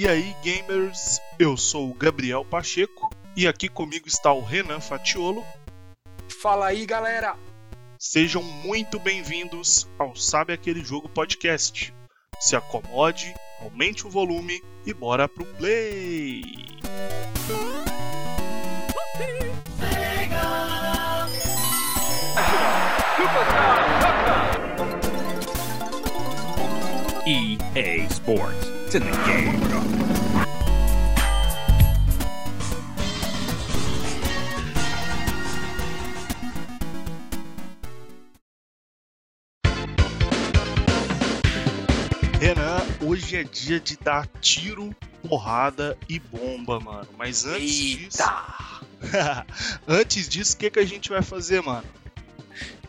[0.00, 1.20] E aí, gamers?
[1.38, 5.44] Eu sou o Gabriel Pacheco e aqui comigo está o Renan Fatiolo.
[6.40, 7.36] Fala aí, galera!
[7.98, 11.92] Sejam muito bem-vindos ao Sabe Aquele Jogo podcast.
[12.40, 16.44] Se acomode, aumente o volume e bora pro play!
[27.26, 28.79] EA Sports.
[28.92, 29.60] It's in the game.
[42.40, 44.92] Renan, hoje é dia de dar tiro,
[45.28, 47.06] porrada e bomba, mano.
[47.16, 48.22] Mas antes disso.
[48.22, 49.46] Eita!
[49.86, 51.84] antes disso, o que, que a gente vai fazer, mano?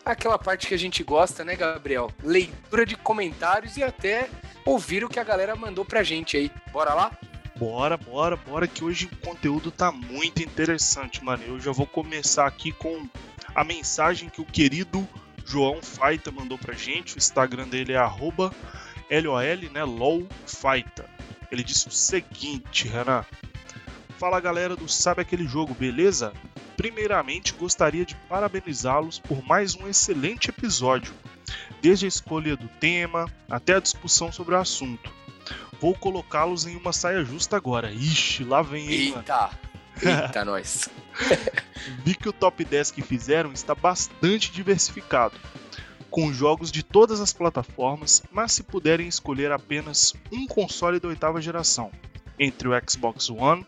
[0.04, 2.10] Aquela parte que a gente gosta, né, Gabriel?
[2.22, 4.28] Leitura de comentários e até
[4.64, 6.50] ouvir o que a galera mandou pra gente aí.
[6.72, 7.12] Bora lá?
[7.56, 11.44] Bora, bora, bora, que hoje o conteúdo tá muito interessante, mano.
[11.46, 13.06] Eu já vou começar aqui com
[13.54, 15.06] a mensagem que o querido
[15.44, 17.16] João Faita mandou pra gente.
[17.16, 18.50] O Instagram dele é LOL,
[19.72, 19.84] né?
[19.84, 21.08] LOL Faita.
[21.50, 23.24] Ele disse o seguinte, Renan.
[24.18, 26.32] Fala galera do Sabe Aquele Jogo, beleza?
[26.76, 31.12] Primeiramente, gostaria de parabenizá-los por mais um excelente episódio,
[31.80, 35.12] desde a escolha do tema até a discussão sobre o assunto.
[35.80, 37.90] Vou colocá-los em uma saia justa agora.
[37.90, 39.14] Ixi, lá vem ele.
[39.14, 39.50] Eita!
[40.00, 40.88] Eita, nós.
[42.04, 45.34] Vi que o top 10 que fizeram está bastante diversificado,
[46.10, 51.40] com jogos de todas as plataformas, mas se puderem escolher apenas um console da oitava
[51.40, 51.90] geração,
[52.38, 53.66] entre o Xbox One,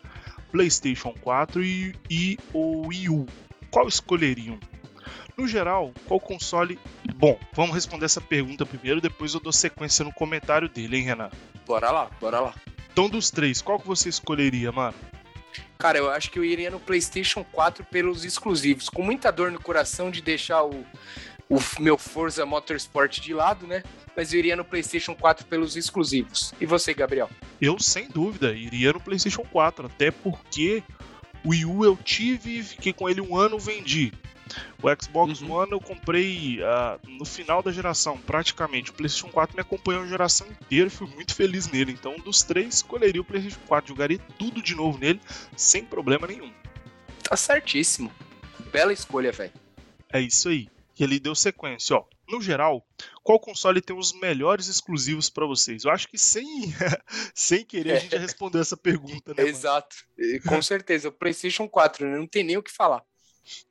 [0.54, 3.26] PlayStation 4 e, e o Wii U,
[3.72, 4.56] qual escolheriam?
[5.36, 6.78] No geral, qual console.
[7.16, 11.30] Bom, vamos responder essa pergunta primeiro, depois eu dou sequência no comentário dele, hein, Renan?
[11.66, 12.54] Bora lá, bora lá.
[12.92, 14.94] Então, dos três, qual que você escolheria, mano?
[15.76, 19.60] Cara, eu acho que eu iria no PlayStation 4 pelos exclusivos, com muita dor no
[19.60, 20.86] coração de deixar o,
[21.48, 23.82] o meu Forza Motorsport de lado, né?
[24.16, 26.54] Mas eu iria no PlayStation 4 pelos exclusivos.
[26.60, 27.28] E você, Gabriel?
[27.60, 30.82] Eu, sem dúvida, iria no PlayStation 4, até porque
[31.44, 34.12] o Wii U eu tive, fiquei com ele um ano, vendi.
[34.82, 35.52] O Xbox Uhum.
[35.52, 38.90] One eu comprei ah, no final da geração, praticamente.
[38.90, 41.92] O PlayStation 4 me acompanhou a geração inteira e fui muito feliz nele.
[41.92, 43.88] Então, dos três, escolheria o PlayStation 4.
[43.88, 45.20] Jogaria tudo de novo nele,
[45.56, 46.52] sem problema nenhum.
[47.22, 48.12] Tá certíssimo.
[48.70, 49.52] Bela escolha, velho.
[50.12, 50.68] É isso aí.
[50.98, 52.04] E ele deu sequência, ó.
[52.28, 52.86] No geral,
[53.22, 55.84] qual console tem os melhores exclusivos pra vocês?
[55.84, 56.46] Eu acho que sem,
[57.34, 59.42] sem querer a gente já respondeu essa pergunta, né?
[59.44, 59.96] Exato.
[60.46, 61.08] Com certeza.
[61.08, 62.16] O PlayStation 4, né?
[62.16, 63.04] Não tem nem o que falar.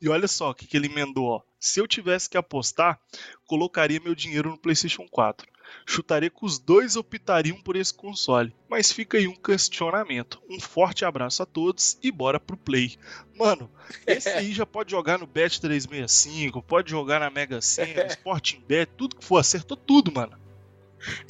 [0.01, 1.41] E olha só o que, que ele emendou, ó.
[1.59, 2.99] Se eu tivesse que apostar,
[3.45, 5.47] colocaria meu dinheiro no PlayStation 4.
[5.85, 8.53] Chutaria que os dois optariam por esse console.
[8.69, 10.41] Mas fica aí um questionamento.
[10.49, 12.95] Um forte abraço a todos e bora pro play.
[13.37, 13.69] Mano,
[14.05, 19.15] esse aí já pode jogar no Bet365, pode jogar na Mega Sena, Sporting Bet, tudo
[19.15, 20.37] que for, acertou tudo, mano.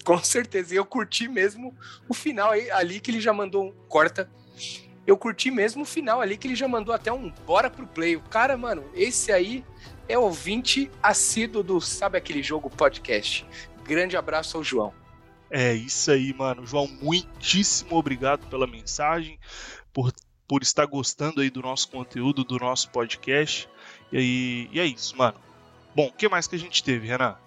[0.04, 0.74] Com certeza.
[0.74, 1.76] E eu curti mesmo
[2.08, 4.30] o final aí, ali que ele já mandou um corta.
[5.06, 8.16] Eu curti mesmo o final ali que ele já mandou até um bora pro play.
[8.16, 9.64] O cara, mano, esse aí
[10.08, 13.46] é ouvinte assíduo do Sabe Aquele Jogo podcast.
[13.84, 14.94] Grande abraço ao João.
[15.50, 16.66] É isso aí, mano.
[16.66, 19.38] João, muitíssimo obrigado pela mensagem,
[19.92, 20.12] por,
[20.48, 23.70] por estar gostando aí do nosso conteúdo, do nosso podcast.
[24.12, 25.38] E, aí, e é isso, mano.
[25.94, 27.38] Bom, o que mais que a gente teve, Renan?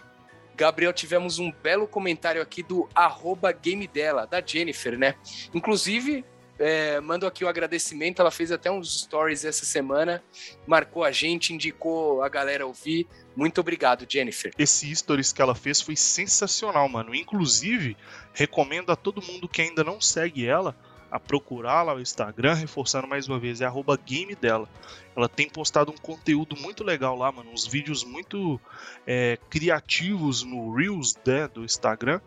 [0.54, 5.14] Gabriel, tivemos um belo comentário aqui do arroba game dela, da Jennifer, né?
[5.52, 6.24] Inclusive,
[6.58, 10.22] é, mando aqui o agradecimento, ela fez até uns stories essa semana,
[10.66, 13.06] marcou a gente, indicou a galera ouvir.
[13.34, 14.52] Muito obrigado, Jennifer.
[14.58, 17.14] Esse stories que ela fez foi sensacional, mano.
[17.14, 17.96] Inclusive,
[18.32, 20.74] recomendo a todo mundo que ainda não segue ela
[21.10, 24.68] a procurar lá o Instagram, reforçando mais uma vez, é arroba game dela.
[25.14, 27.50] Ela tem postado um conteúdo muito legal lá, mano.
[27.50, 28.60] Uns vídeos muito
[29.06, 32.20] é, criativos no Reels né, do Instagram.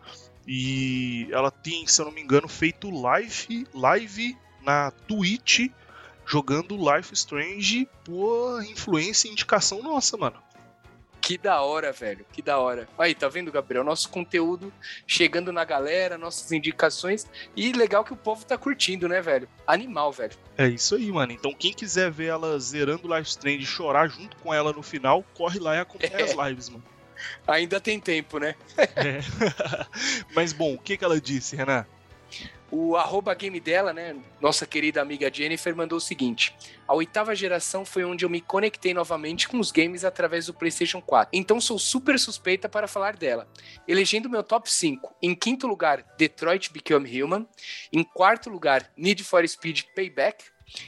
[0.52, 5.70] E ela tem, se eu não me engano, feito live, live na Twitch
[6.26, 10.42] jogando Life Strange por influência e indicação nossa, mano.
[11.20, 12.26] Que da hora, velho.
[12.32, 12.88] Que da hora.
[12.98, 13.84] Aí, tá vendo, Gabriel?
[13.84, 14.72] Nosso conteúdo
[15.06, 17.28] chegando na galera, nossas indicações.
[17.54, 19.48] E legal que o povo tá curtindo, né, velho?
[19.64, 20.36] Animal, velho.
[20.58, 21.30] É isso aí, mano.
[21.30, 25.24] Então quem quiser ver ela zerando Life Strange e chorar junto com ela no final,
[25.32, 26.82] corre lá e acompanha as lives, mano.
[27.46, 28.54] Ainda tem tempo, né?
[28.76, 29.20] É.
[30.34, 31.86] Mas bom, o que, que ela disse, Renan?
[32.72, 34.14] O arroba game dela, né?
[34.40, 36.54] Nossa querida amiga Jennifer mandou o seguinte:
[36.86, 41.02] A oitava geração foi onde eu me conectei novamente com os games através do PlayStation
[41.02, 41.30] 4.
[41.32, 43.48] Então sou super suspeita para falar dela.
[43.88, 45.16] Elegendo meu top 5.
[45.20, 47.44] Em quinto lugar, Detroit Become Human.
[47.92, 50.44] Em quarto lugar, Need for Speed Payback.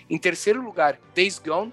[0.08, 1.73] Em terceiro lugar, Days Gone.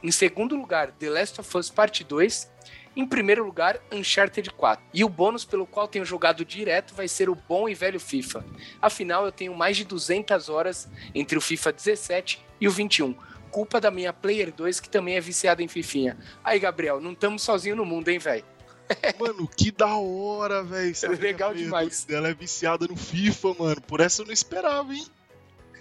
[0.00, 2.48] Em segundo lugar, The Last of Us Part 2.
[2.96, 4.84] Em primeiro lugar, Uncharted 4.
[4.92, 8.44] E o bônus pelo qual tenho jogado direto vai ser o bom e velho FIFA.
[8.80, 13.14] Afinal, eu tenho mais de 200 horas entre o FIFA 17 e o 21.
[13.50, 16.18] Culpa da minha Player 2, que também é viciada em Fifinha.
[16.44, 18.44] Aí, Gabriel, não estamos sozinhos no mundo, hein, velho?
[19.18, 20.94] Mano, que da hora, velho.
[21.20, 22.06] Legal demais.
[22.08, 23.80] Ela é viciada no FIFA, mano.
[23.82, 25.06] Por essa eu não esperava, hein?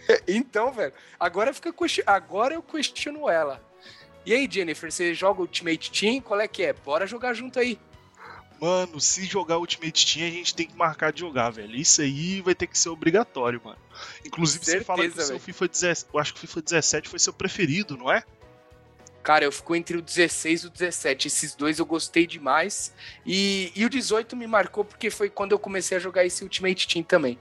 [0.27, 1.73] então, velho, agora fica
[2.05, 3.61] agora eu questiono ela.
[4.27, 6.19] E aí, Jennifer, você joga Ultimate Team?
[6.19, 6.73] Qual é que é?
[6.73, 7.79] Bora jogar junto aí.
[8.59, 11.73] Mano, se jogar Ultimate Team, a gente tem que marcar de jogar, velho.
[11.73, 13.77] Isso aí vai ter que ser obrigatório, mano.
[14.25, 16.09] Inclusive, Certeza, você fala que o seu FIFA 17.
[16.13, 18.21] Eu acho que o FIFA 17 foi seu preferido, não é?
[19.23, 21.27] Cara, eu fico entre o 16 e o 17.
[21.27, 22.93] Esses dois eu gostei demais.
[23.25, 26.85] E, e o 18 me marcou porque foi quando eu comecei a jogar esse Ultimate
[26.85, 27.39] Team também.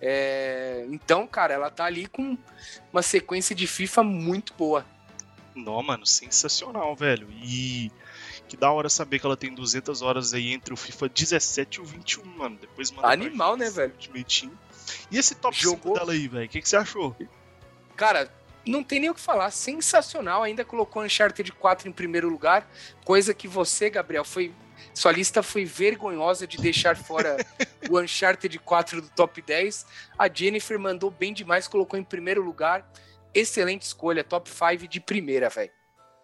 [0.00, 2.38] É, então, cara, ela tá ali com
[2.92, 4.86] uma sequência de FIFA muito boa.
[5.58, 7.28] Não, mano, sensacional, velho.
[7.42, 7.90] E
[8.48, 11.80] que da hora saber que ela tem 200 horas aí entre o FIFA 17 e
[11.82, 12.56] o 21, mano.
[12.58, 13.92] Depois manda Animal, né, velho?
[15.10, 15.94] E esse top Jogou...
[15.94, 16.46] 5 dela aí, velho?
[16.46, 17.14] O que, que você achou?
[17.94, 18.32] Cara,
[18.66, 19.50] não tem nem o que falar.
[19.50, 20.42] Sensacional.
[20.42, 22.70] Ainda colocou Uncharted 4 em primeiro lugar.
[23.04, 24.52] Coisa que você, Gabriel, foi.
[24.94, 27.36] Sua lista foi vergonhosa de deixar fora
[27.90, 29.84] o Uncharted 4 do top 10.
[30.18, 32.88] A Jennifer mandou bem demais, colocou em primeiro lugar
[33.34, 35.70] excelente escolha, top 5 de primeira, velho.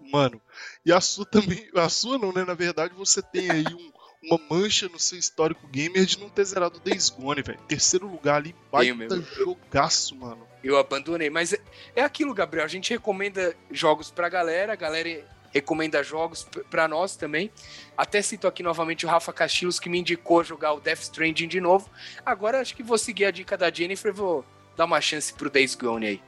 [0.01, 0.41] Mano,
[0.85, 2.45] e a sua também, a sua não, né?
[2.45, 3.93] Na verdade, você tem aí um,
[4.23, 7.59] uma mancha no seu histórico gamer de não ter zerado Days Gone, velho.
[7.69, 10.47] Terceiro lugar ali, baita jogaço, mano.
[10.63, 11.61] Eu abandonei, mas é,
[11.97, 12.65] é aquilo, Gabriel.
[12.65, 17.51] A gente recomenda jogos pra galera, a galera recomenda jogos para nós também.
[17.97, 21.61] Até cito aqui novamente o Rafa Castilhos, que me indicou jogar o Death Stranding de
[21.61, 21.89] novo.
[22.27, 24.45] Agora acho que vou seguir a dica da Jennifer e vou
[24.77, 26.23] dar uma chance pro Days Gone aí.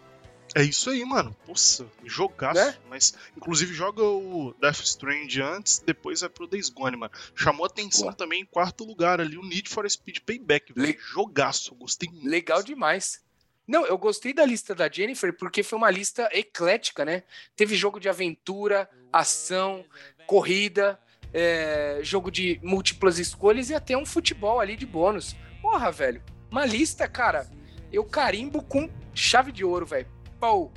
[0.56, 1.37] É isso aí, mano.
[1.47, 2.58] Nossa, jogaço.
[2.58, 2.75] Né?
[2.88, 7.12] Mas, inclusive, joga o Death Strand antes, depois vai pro Days Gone, mano.
[7.35, 10.73] Chamou atenção também em quarto lugar ali, o Need for Speed Payback.
[10.75, 10.97] Le...
[10.99, 12.26] Jogaço, gostei muito.
[12.26, 13.23] Legal demais.
[13.69, 17.25] Não, eu gostei da lista da Jennifer porque foi uma lista eclética, né?
[17.55, 19.85] Teve jogo de aventura, ação,
[20.26, 20.99] corrida,
[21.35, 25.37] é, jogo de múltiplas escolhas e até um futebol ali de bônus.
[25.61, 26.23] Porra, velho.
[26.50, 27.47] Uma lista, cara,
[27.93, 30.15] eu carimbo com chave de ouro, velho.
[30.41, 30.73] Pau.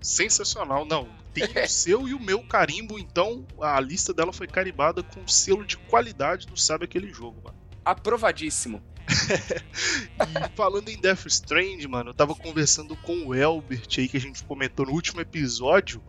[0.00, 1.08] Sensacional, não.
[1.32, 5.64] Tem o seu e o meu carimbo, então a lista dela foi carimbada com selo
[5.64, 7.56] de qualidade do Sabe Aquele Jogo, mano.
[7.84, 8.82] Aprovadíssimo.
[9.08, 14.20] e falando em Death Strand, mano, eu tava conversando com o Elbert aí que a
[14.20, 16.02] gente comentou no último episódio.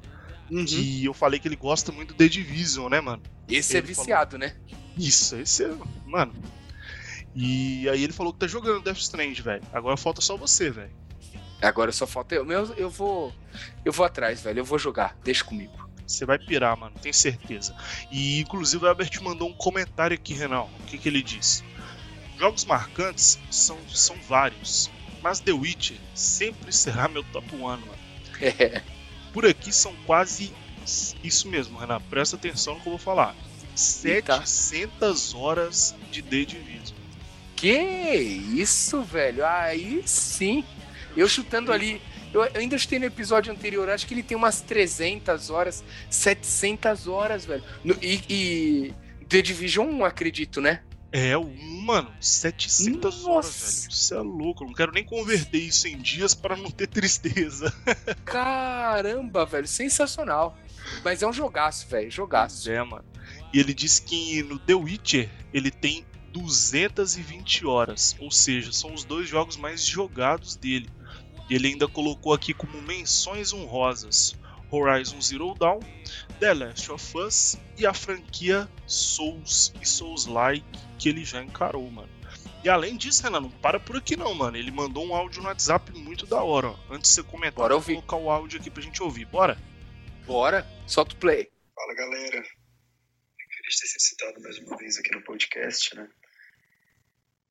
[0.51, 0.65] Uhum.
[0.65, 3.23] Que eu falei que ele gosta muito de The Division, né, mano?
[3.47, 4.47] Esse é ele é viciado, falou...
[4.47, 4.55] né?
[4.97, 5.73] Isso, esse é.
[6.05, 6.33] Mano.
[7.35, 9.63] E aí ele falou que tá jogando Death Strand, velho.
[9.73, 10.91] Agora falta só você, velho.
[11.63, 12.45] Agora só falta eu.
[12.45, 13.33] Meu, eu vou.
[13.85, 14.59] Eu vou atrás, velho.
[14.59, 15.17] Eu vou jogar.
[15.23, 15.83] Deixa comigo.
[16.05, 17.75] Você vai pirar, mano, tenho certeza.
[18.11, 20.63] E inclusive o Albert mandou um comentário aqui, Renan.
[20.63, 21.63] O que, que ele disse?
[22.37, 27.83] Jogos marcantes são, são vários, mas The Witcher sempre será meu top 1, mano.
[28.41, 28.81] É.
[29.31, 30.53] Por aqui são quase
[31.23, 32.01] isso mesmo, Renan.
[32.01, 33.35] Presta atenção no que eu vou falar.
[33.75, 35.37] 700 tá.
[35.37, 36.97] horas de The Division.
[37.55, 39.45] Que isso, velho?
[39.45, 40.65] Aí sim.
[41.15, 42.01] Eu chutando ali,
[42.33, 47.45] eu ainda chutei no episódio anterior, acho que ele tem umas 300 horas, 700 horas,
[47.45, 47.63] velho.
[47.83, 48.93] No, e, e
[49.27, 50.81] The Division 1, acredito, né?
[51.11, 53.29] É, mano, 700 Nossa.
[53.29, 53.91] horas, velho.
[53.91, 54.63] Isso é louco.
[54.63, 57.71] Eu não quero nem converter isso em dias para não ter tristeza.
[58.25, 60.57] Caramba, velho, sensacional.
[61.03, 62.69] Mas é um jogaço, velho, jogaço.
[62.69, 63.05] É, mano.
[63.53, 69.03] E ele disse que no The Witcher ele tem 220 horas, ou seja, são os
[69.03, 70.89] dois jogos mais jogados dele.
[71.49, 74.35] E ele ainda colocou aqui como menções honrosas
[74.71, 75.79] Horizon Zero Dawn,
[76.39, 80.65] The Last of Us e a franquia Souls e Souls-like
[80.97, 82.09] que ele já encarou, mano.
[82.63, 84.55] E além disso, Renan, não para por aqui não, mano.
[84.55, 86.75] Ele mandou um áudio no WhatsApp muito da hora, ó.
[86.89, 87.93] Antes de você comentar, Bora ouvir.
[87.95, 89.25] vou colocar o áudio aqui pra gente ouvir.
[89.25, 89.57] Bora?
[90.25, 90.65] Bora.
[90.87, 91.51] Solta o play.
[91.75, 92.41] Fala, galera.
[92.41, 96.07] Feliz ter sido citado mais uma vez aqui no podcast, né?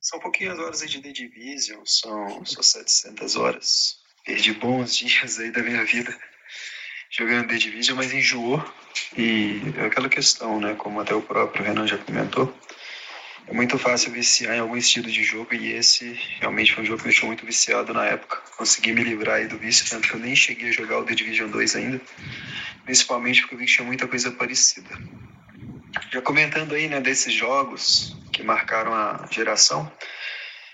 [0.03, 3.99] São pouquinhas horas aí de The Division, são só 700 horas.
[4.25, 6.13] Perdi bons dias aí da minha vida
[7.09, 8.61] jogando The Division, mas enjoou.
[9.17, 12.53] E é aquela questão, né, como até o próprio Renan já comentou,
[13.47, 16.97] é muito fácil viciar em algum estilo de jogo e esse realmente foi um jogo
[16.99, 18.41] que me deixou muito viciado na época.
[18.57, 21.15] Consegui me livrar aí do vício, tanto que eu nem cheguei a jogar o The
[21.15, 22.01] Division 2 ainda,
[22.83, 24.89] principalmente porque eu vi que tinha muita coisa parecida.
[26.11, 29.89] Já comentando aí, né, desses jogos que marcaram a geração,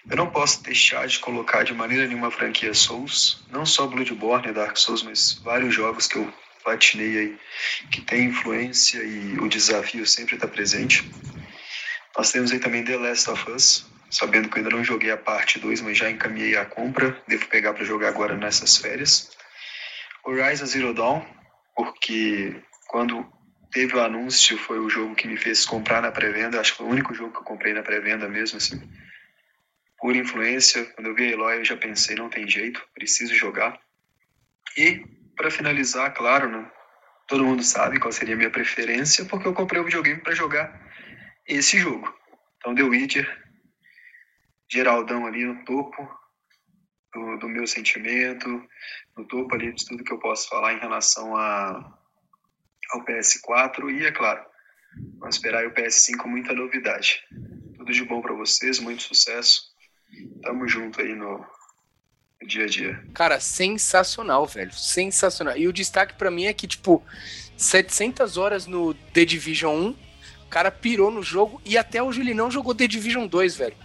[0.09, 4.47] eu não posso deixar de colocar de maneira nenhuma a franquia Souls, não só Bloodborne
[4.47, 7.37] e Dark Souls, mas vários jogos que eu platinei aí,
[7.91, 11.09] que tem influência e o desafio sempre está presente.
[12.17, 15.17] Nós temos aí também The Last of Us, sabendo que eu ainda não joguei a
[15.17, 19.31] parte 2, mas já encaminhei a compra, devo pegar para jogar agora nessas férias.
[20.25, 21.23] Horizon Zero Dawn,
[21.75, 23.25] porque quando
[23.71, 26.87] teve o anúncio foi o jogo que me fez comprar na pré-venda, acho que foi
[26.87, 28.81] o único jogo que eu comprei na pré-venda mesmo, assim.
[29.97, 33.79] Por influência, quando eu vi a Eloy eu já pensei, não tem jeito, preciso jogar.
[34.77, 36.71] E, para finalizar, claro, né,
[37.27, 40.89] todo mundo sabe qual seria a minha preferência, porque eu comprei o videogame para jogar
[41.45, 42.13] esse jogo.
[42.57, 43.49] Então, The Witcher,
[44.71, 46.07] Geraldão ali no topo
[47.13, 48.47] do, do, meu sentimento,
[49.17, 51.98] no topo ali de tudo que eu posso falar em relação a,
[52.91, 54.43] ao PS4 e, é claro,
[55.19, 57.21] vamos esperar o PS5 com muita novidade.
[57.77, 59.63] Tudo de bom para vocês, muito sucesso.
[60.41, 61.45] Tamo junto aí no,
[62.41, 63.03] no dia a dia.
[63.13, 64.73] Cara, sensacional, velho.
[64.73, 65.55] Sensacional.
[65.57, 67.03] E o destaque para mim é que, tipo,
[67.57, 69.89] 700 horas no The Division 1,
[70.45, 73.75] o cara pirou no jogo e até hoje ele não jogou The Division 2, velho.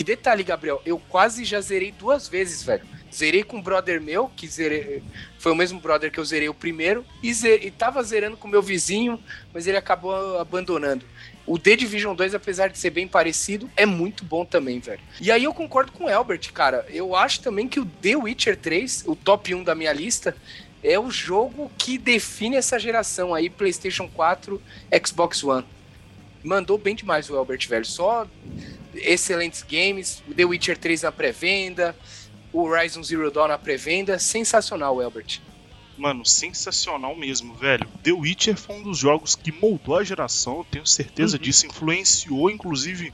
[0.00, 2.86] Que detalhe, Gabriel, eu quase já zerei duas vezes, velho.
[3.14, 5.02] Zerei com um brother meu, que zerei,
[5.38, 8.48] foi o mesmo brother que eu zerei o primeiro, e, zerei, e tava zerando com
[8.48, 11.04] meu vizinho, mas ele acabou abandonando.
[11.46, 15.02] O The Division 2, apesar de ser bem parecido, é muito bom também, velho.
[15.20, 16.86] E aí eu concordo com o Albert, cara.
[16.88, 20.34] Eu acho também que o The Witcher 3, o top 1 da minha lista,
[20.82, 24.62] é o jogo que define essa geração aí, PlayStation 4,
[25.04, 25.66] Xbox One.
[26.42, 27.84] Mandou bem demais o Albert, velho.
[27.84, 28.26] Só
[28.94, 31.96] excelentes games, The Witcher 3 na pré-venda,
[32.52, 35.40] o Horizon Zero Dawn na pré-venda, sensacional, Albert.
[35.96, 37.86] Mano, sensacional mesmo, velho.
[38.02, 41.42] The Witcher foi um dos jogos que moldou a geração, eu tenho certeza uhum.
[41.42, 43.12] disso, influenciou inclusive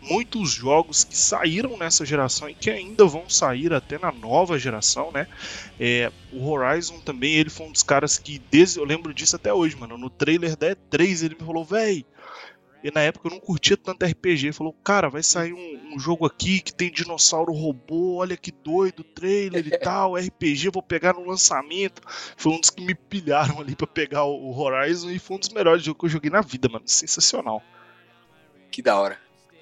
[0.00, 5.10] muitos jogos que saíram nessa geração e que ainda vão sair até na nova geração,
[5.12, 5.26] né?
[5.78, 9.52] É, o Horizon também, ele foi um dos caras que, desde, eu lembro disso até
[9.52, 9.98] hoje, mano.
[9.98, 12.06] No trailer da E3 ele me falou, véi,
[12.82, 14.52] e na época eu não curtia tanto RPG.
[14.52, 19.04] Falou, cara, vai sair um, um, jogo aqui que tem dinossauro robô, olha que doido,
[19.04, 22.02] trailer e tal, RPG, vou pegar no lançamento.
[22.36, 25.50] Foi um dos que me pilharam ali para pegar o Horizon e foi um dos
[25.50, 26.84] melhores jogos que eu joguei na vida, mano.
[26.86, 27.62] Sensacional.
[28.70, 29.18] Que da hora.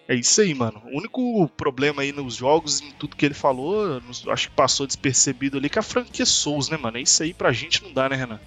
[0.07, 0.81] É isso aí, mano.
[0.87, 5.59] O único problema aí nos jogos, em tudo que ele falou, acho que passou despercebido
[5.59, 6.97] ali, é que a franquia Souls, né, mano?
[6.97, 8.41] É isso aí pra gente não dá, né, Renan?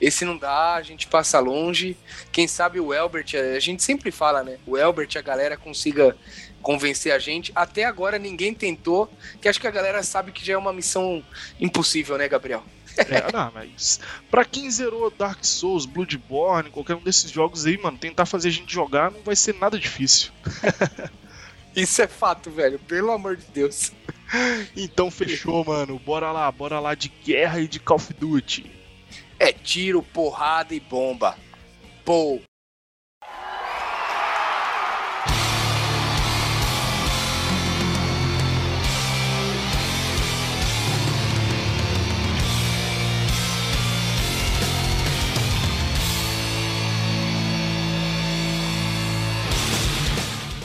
[0.00, 1.96] Esse não dá, a gente passa longe.
[2.32, 4.58] Quem sabe o Elbert, a gente sempre fala, né?
[4.66, 6.16] O Elbert, a galera consiga
[6.62, 7.52] convencer a gente.
[7.54, 11.22] Até agora ninguém tentou, que acho que a galera sabe que já é uma missão
[11.58, 12.64] impossível, né, Gabriel?
[12.96, 17.98] É, não, mas pra quem zerou Dark Souls, Bloodborne, qualquer um desses jogos aí, mano,
[17.98, 20.30] tentar fazer a gente jogar não vai ser nada difícil.
[21.74, 23.92] Isso é fato, velho, pelo amor de Deus.
[24.76, 25.98] Então fechou, mano.
[25.98, 28.70] Bora lá, bora lá de guerra e de Call of Duty.
[29.42, 31.34] É tiro, porrada e bomba.
[32.04, 32.38] Pô.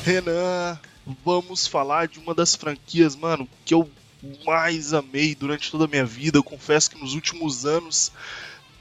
[0.04, 0.78] Renan,
[1.24, 3.90] vamos falar de uma das franquias, mano, que eu
[4.46, 6.38] mais amei durante toda a minha vida.
[6.38, 8.12] Eu confesso que nos últimos anos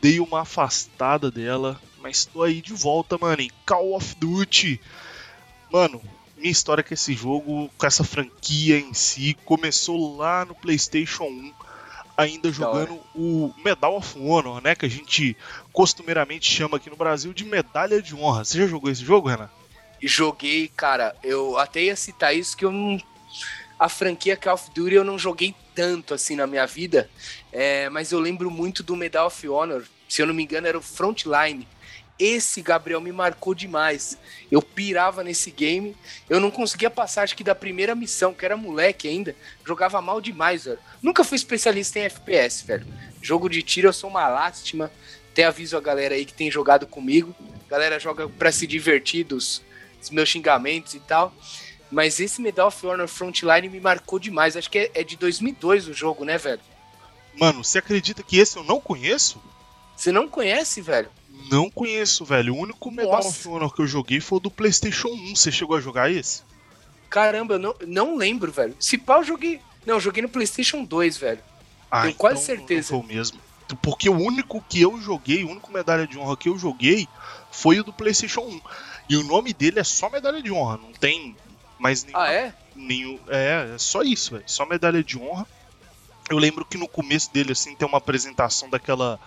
[0.05, 4.79] dei uma afastada dela, mas tô aí de volta, mano, em Call of Duty.
[5.73, 5.99] Mano,
[6.37, 11.55] minha história com esse jogo, com essa franquia em si, começou lá no PlayStation 1,
[12.19, 14.75] ainda jogando o Medal of Honor, né?
[14.75, 15.35] Que a gente
[15.73, 18.45] costumeiramente chama aqui no Brasil de Medalha de Honra.
[18.45, 19.49] Você já jogou esse jogo, Renan?
[20.03, 21.17] Joguei, cara.
[21.23, 23.01] Eu até ia citar isso que eu não
[23.79, 27.11] a franquia Call of Duty eu não joguei tanto assim na minha vida,
[27.53, 30.79] é, mas eu lembro muito do Medal of Honor, se eu não me engano, era
[30.79, 31.67] o Frontline.
[32.17, 34.17] Esse Gabriel me marcou demais.
[34.51, 35.97] Eu pirava nesse game.
[36.31, 39.35] Eu não conseguia passar, acho que da primeira missão, que era moleque ainda.
[39.67, 40.79] Jogava mal demais, velho.
[41.03, 42.87] Nunca fui especialista em FPS, velho.
[43.21, 44.93] Jogo de tiro eu sou uma lástima.
[45.33, 47.35] Até aviso a galera aí que tem jogado comigo.
[47.67, 49.61] A galera joga para se divertir dos,
[49.99, 51.35] dos, meus xingamentos e tal.
[51.91, 54.57] Mas esse Medal of Honor Frontline me marcou demais.
[54.57, 56.61] Acho que é, é de 2002 o jogo, né, velho?
[57.39, 59.41] Mano, você acredita que esse eu não conheço?
[59.97, 61.09] Você não conhece, velho?
[61.51, 62.55] Não conheço, velho.
[62.55, 63.29] O único Medal Nossa.
[63.29, 65.37] of Honor que eu joguei foi o do PlayStation 1.
[65.37, 66.43] Você chegou a jogar esse?
[67.11, 68.75] Caramba, eu não, não lembro, velho.
[68.81, 69.61] Se pau, eu joguei.
[69.87, 71.41] Não, eu joguei no PlayStation 2, velho.
[71.91, 72.93] Ah, Tenho quase então certeza.
[72.93, 73.41] Não foi o mesmo.
[73.81, 77.09] Porque o único que eu joguei, o único medalha de honra que eu joguei
[77.51, 78.61] foi o do PlayStation 1.
[79.09, 81.37] E o nome dele é só medalha de honra, não tem
[81.85, 82.19] mais nenhum.
[82.19, 82.55] Ah, é?
[82.75, 84.45] nenhum é, é só isso, velho.
[84.47, 85.47] Só medalha de honra.
[86.31, 89.21] Eu lembro que no começo dele, assim, tem uma apresentação daquela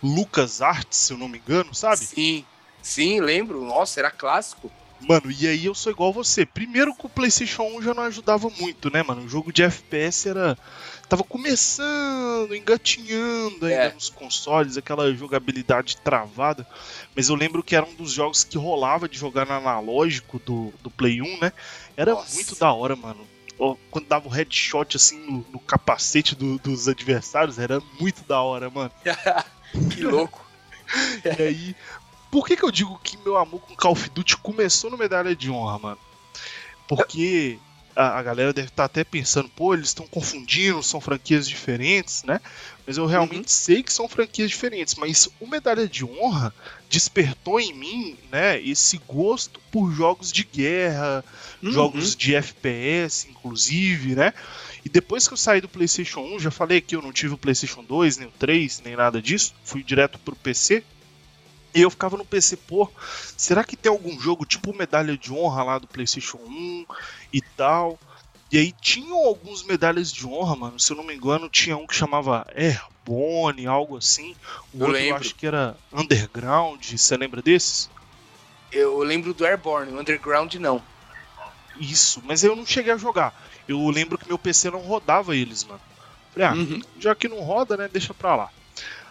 [0.00, 1.98] Lucas Arts, se eu não me engano, sabe?
[2.04, 2.44] Sim.
[2.80, 3.64] Sim, lembro.
[3.64, 4.70] Nossa, era clássico.
[5.00, 6.46] Mano, e aí eu sou igual você.
[6.46, 9.24] Primeiro que o PlayStation 1 já não ajudava muito, né, mano?
[9.24, 10.56] O jogo de FPS era.
[11.08, 11.84] Tava começando,
[12.54, 13.92] engatinhando ainda É.
[13.92, 16.66] nos consoles, aquela jogabilidade travada.
[17.14, 20.72] Mas eu lembro que era um dos jogos que rolava de jogar no analógico do,
[20.82, 21.52] do Play 1, né?
[21.96, 22.34] Era Nossa.
[22.34, 23.26] muito da hora, mano.
[23.90, 28.68] Quando dava o headshot assim no, no capacete do- dos adversários, era muito da hora,
[28.68, 28.90] mano.
[29.94, 30.44] que louco.
[31.38, 31.76] E aí,
[32.30, 35.34] por que, que eu digo que meu amor com Call of Duty começou no Medalha
[35.34, 35.98] de Honra, mano?
[36.86, 37.58] Porque
[37.96, 42.40] a, a galera deve estar até pensando, pô, eles estão confundindo, são franquias diferentes, né?
[42.86, 43.44] Mas eu realmente Uhum.
[43.48, 44.94] sei que são franquias diferentes.
[44.96, 46.54] Mas o Medalha de Honra
[46.88, 51.24] despertou em mim, né, esse gosto por jogos de guerra,
[51.62, 51.70] Uhum.
[51.72, 54.32] jogos de FPS, inclusive, né?
[54.84, 57.38] E depois que eu saí do PlayStation 1, já falei que eu não tive o
[57.38, 60.84] PlayStation 2, nem o 3, nem nada disso, fui direto pro PC.
[61.74, 62.88] E eu ficava no PC, pô,
[63.36, 66.86] será que tem algum jogo tipo Medalha de Honra lá do PlayStation 1
[67.32, 67.98] e tal?
[68.52, 70.78] E aí tinham alguns medalhas de honra, mano.
[70.78, 74.36] Se eu não me engano, tinha um que chamava Airborne, algo assim.
[74.72, 75.20] O Eu outro eu lembro.
[75.20, 76.80] acho que era Underground.
[76.84, 77.90] Você lembra desses?
[78.70, 80.80] Eu lembro do Airborne, o Underground não.
[81.80, 83.34] Isso, mas eu não cheguei a jogar.
[83.66, 85.80] Eu lembro que meu PC não rodava eles, mano.
[86.32, 86.80] Falei, ah, Uhum.
[87.00, 88.50] já que não roda, né, deixa pra lá.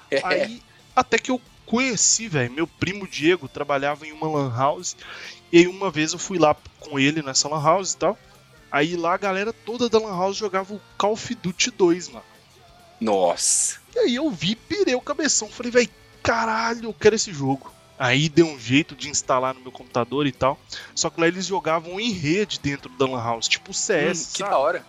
[0.10, 0.22] É.
[0.24, 0.62] Aí,
[0.96, 4.96] até que eu conheci, velho, meu primo Diego trabalhava em uma lan house.
[5.52, 8.18] E aí uma vez eu fui lá com ele nessa lan house e tal.
[8.72, 12.26] Aí lá a galera toda da lan house jogava o Call of Duty 2, mano.
[13.00, 13.80] Nossa.
[13.96, 15.50] E aí eu vi, pirei o cabeção.
[15.50, 15.90] Falei, velho,
[16.22, 17.72] caralho, eu quero esse jogo.
[18.00, 20.60] Aí deu um jeito de instalar no meu computador e tal.
[20.96, 24.22] Só que lá eles jogavam em rede dentro da Lan House, tipo CS.
[24.22, 24.52] Hum, que sabe?
[24.52, 24.86] da hora.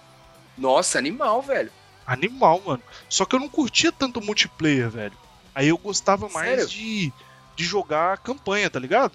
[0.57, 1.71] Nossa, animal, velho.
[2.07, 2.83] Animal, mano.
[3.09, 5.17] Só que eu não curtia tanto multiplayer, velho.
[5.55, 6.69] Aí eu gostava mais Sério?
[6.69, 7.13] de,
[7.57, 9.13] de jogar campanha, tá ligado?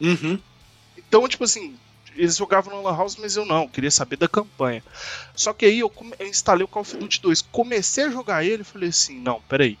[0.00, 0.38] Uhum.
[0.96, 1.76] Então, tipo assim,
[2.14, 4.82] eles jogavam no Lan House, mas eu não, queria saber da campanha.
[5.34, 8.62] Só que aí eu, eu instalei o Call of Duty 2, comecei a jogar ele
[8.62, 9.78] e falei assim, não, peraí,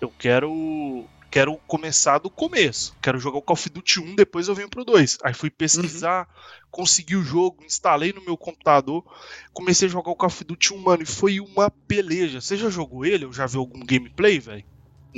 [0.00, 4.54] eu quero quero começar do começo, quero jogar o Call of Duty 1, depois eu
[4.54, 5.18] venho pro 2.
[5.22, 6.26] Aí fui pesquisar,
[6.70, 9.04] consegui o jogo, instalei no meu computador,
[9.52, 12.40] comecei a jogar o Call of Duty 1, mano, e foi uma peleja.
[12.40, 13.26] Você já jogou ele?
[13.26, 14.64] Eu já vi algum gameplay, velho?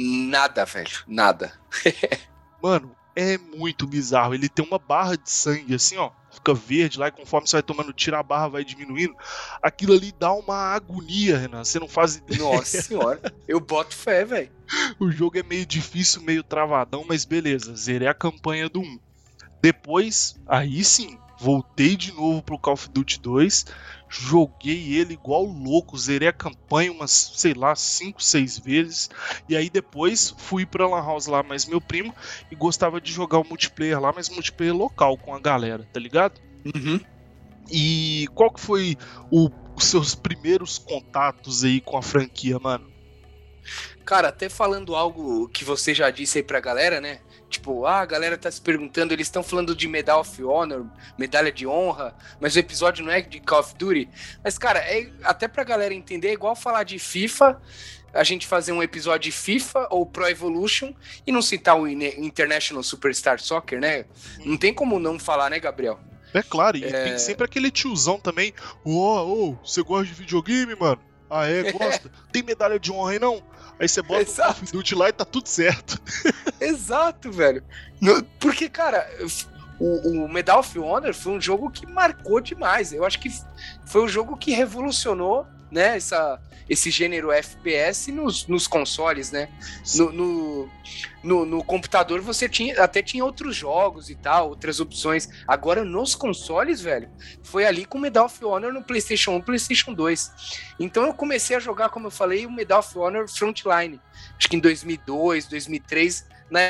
[0.02, 1.04] Nada, velho.
[1.06, 1.52] Nada.
[2.62, 4.34] Mano, é muito bizarro.
[4.34, 6.10] Ele tem uma barra de sangue assim, ó.
[6.30, 9.14] Fica verde lá e conforme você vai tomando tiro, a barra vai diminuindo.
[9.60, 11.64] Aquilo ali dá uma agonia, Renan.
[11.64, 12.40] Você não faz ideia.
[12.40, 13.20] Nossa senhora.
[13.46, 14.50] Eu boto fé, velho.
[14.98, 17.74] O jogo é meio difícil, meio travadão, mas beleza.
[17.74, 18.98] Zerei a campanha do 1.
[19.60, 23.66] Depois, aí sim, voltei de novo pro Call of Duty 2.
[24.08, 29.08] Joguei ele igual louco, zerei a campanha umas, sei lá, 5, 6 vezes.
[29.48, 32.14] E aí depois fui pra Lan House lá, mais meu primo,
[32.50, 36.40] e gostava de jogar o multiplayer lá, mas multiplayer local com a galera, tá ligado?
[36.74, 37.00] Uhum.
[37.70, 38.96] E qual que foi
[39.30, 42.90] o- os seus primeiros contatos aí com a franquia, mano?
[44.04, 47.20] Cara, até falando algo que você já disse aí pra galera, né?
[47.50, 50.86] Tipo, ah, a galera tá se perguntando, eles estão falando de Medal of Honor,
[51.18, 54.08] medalha de honra, mas o episódio não é de Call of Duty.
[54.42, 57.60] Mas, cara, é, até pra galera entender, é igual falar de FIFA,
[58.14, 60.92] a gente fazer um episódio de FIFA ou Pro Evolution
[61.26, 64.04] e não citar o International Superstar Soccer, né?
[64.44, 65.98] Não tem como não falar, né, Gabriel?
[66.32, 67.04] É claro, e É.
[67.04, 68.54] tem sempre aquele tiozão também.
[68.84, 68.92] Ô,
[69.50, 71.00] ô, você gosta de videogame, mano?
[71.28, 71.70] Ah, é?
[71.72, 72.10] Gosta?
[72.32, 73.40] Tem medalha de honra aí não?
[73.80, 74.62] Aí você bota o Call Exato.
[74.62, 75.98] of Duty lá e tá tudo certo.
[76.60, 77.64] Exato, velho.
[78.38, 79.08] Porque, cara,
[79.78, 82.92] o, o Medal of Honor foi um jogo que marcou demais.
[82.92, 83.30] Eu acho que
[83.86, 89.48] foi o jogo que revolucionou, né, essa, esse gênero FPS nos, nos consoles, né?
[89.94, 90.70] No, no,
[91.22, 95.28] no- no computador você tinha até tinha outros jogos e tal, outras opções.
[95.46, 97.08] Agora nos consoles, velho,
[97.42, 100.32] foi ali com o Medal of Honor no PlayStation 1, PlayStation 2.
[100.78, 104.00] Então eu comecei a jogar, como eu falei, o Medal of Honor Frontline.
[104.38, 106.60] Acho que em 2002, 2003, na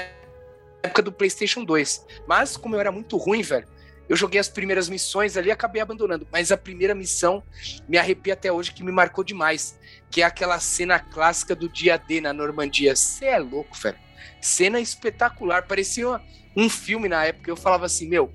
[0.82, 2.06] época do PlayStation 2.
[2.26, 3.66] Mas como eu era muito ruim, velho,
[4.10, 6.26] eu joguei as primeiras missões ali e acabei abandonando.
[6.32, 7.44] Mas a primeira missão
[7.88, 9.78] me arrepia até hoje, que me marcou demais.
[10.10, 12.96] Que é aquela cena clássica do dia D na Normandia.
[12.96, 13.96] Você é louco, velho.
[14.40, 16.20] cena espetacular, parecia
[16.56, 17.48] um filme na época.
[17.48, 18.34] Eu falava assim, meu,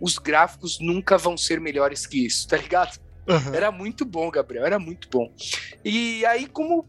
[0.00, 2.96] os gráficos nunca vão ser melhores que isso, tá ligado?
[3.26, 3.54] Uhum.
[3.54, 5.34] Era muito bom, Gabriel, era muito bom.
[5.84, 6.88] E aí, como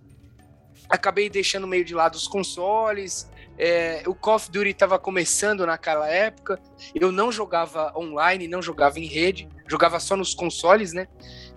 [0.87, 3.27] acabei deixando meio de lado os consoles,
[3.57, 6.59] é, o Call of Duty estava começando naquela época,
[6.93, 11.07] eu não jogava online, não jogava em rede, jogava só nos consoles, né?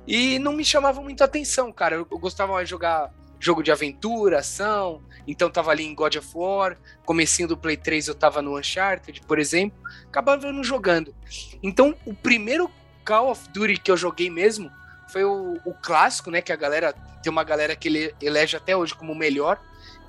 [0.07, 1.97] E não me chamava muito atenção, cara.
[1.97, 6.17] Eu, eu gostava mais de jogar jogo de aventura, ação, então tava ali em God
[6.17, 11.15] of War, comecinho do Play 3 eu tava no Uncharted, por exemplo, acabava não jogando.
[11.63, 12.71] Então, o primeiro
[13.03, 14.71] Call of Duty que eu joguei mesmo
[15.11, 18.77] foi o, o clássico, né, que a galera, tem uma galera que ele elege até
[18.77, 19.59] hoje como o melhor,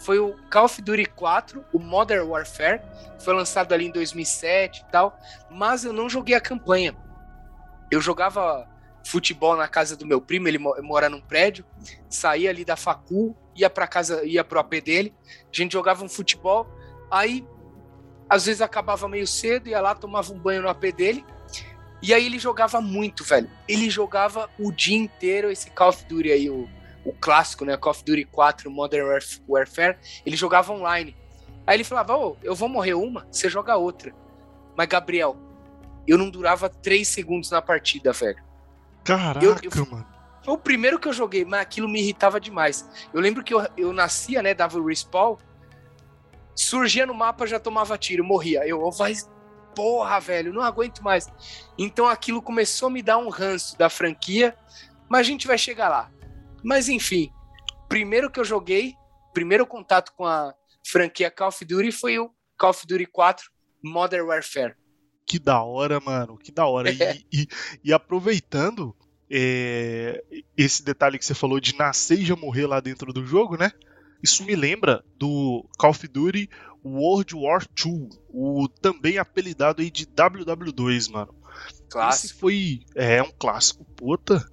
[0.01, 2.81] foi o Call of Duty 4, o Modern Warfare,
[3.19, 5.17] foi lançado ali em 2007 e tal,
[5.49, 6.95] mas eu não joguei a campanha.
[7.89, 8.67] Eu jogava
[9.05, 11.65] futebol na casa do meu primo, ele mora num prédio,
[12.09, 16.09] saía ali da facul, ia para casa, ia pro AP dele, a gente jogava um
[16.09, 16.67] futebol,
[17.09, 17.45] aí
[18.29, 21.25] às vezes acabava meio cedo, ia lá, tomava um banho no AP dele,
[22.01, 23.49] e aí ele jogava muito, velho.
[23.67, 26.67] Ele jogava o dia inteiro esse Call of Duty aí, o,
[27.03, 29.07] o clássico, né, Call of Duty 4 Modern
[29.47, 31.15] Warfare, ele jogava online.
[31.65, 34.13] Aí ele falava, ô, oh, eu vou morrer uma, você joga outra.
[34.75, 35.37] Mas, Gabriel,
[36.07, 38.43] eu não durava três segundos na partida, velho.
[39.03, 40.05] Caraca, eu, eu, mano.
[40.43, 42.87] Foi o primeiro que eu joguei, mas aquilo me irritava demais.
[43.13, 44.53] Eu lembro que eu, eu nascia, né?
[44.53, 45.37] Dava o respawn.
[46.55, 48.67] Surgia no mapa, já tomava tiro, morria.
[48.67, 49.13] Eu, eu vai.
[49.75, 51.29] Porra, velho, não aguento mais.
[51.77, 54.55] Então aquilo começou a me dar um ranço da franquia,
[55.07, 56.11] mas a gente vai chegar lá.
[56.63, 57.31] Mas enfim,
[57.87, 58.93] primeiro que eu joguei,
[59.33, 60.53] primeiro contato com a
[60.85, 63.49] franquia Call of Duty foi o Call of Duty 4
[63.83, 64.75] Modern Warfare
[65.31, 66.91] que da hora, mano, que da hora.
[66.91, 66.97] E,
[67.31, 67.47] e,
[67.85, 68.93] e aproveitando
[69.29, 70.21] é,
[70.57, 73.71] esse detalhe que você falou de nascer e já morrer lá dentro do jogo, né?
[74.21, 76.49] Isso me lembra do Call of Duty
[76.83, 81.33] World War II, o também apelidado aí de WW2, mano.
[81.89, 82.25] Clássico.
[82.25, 84.45] Esse foi é um clássico, puta.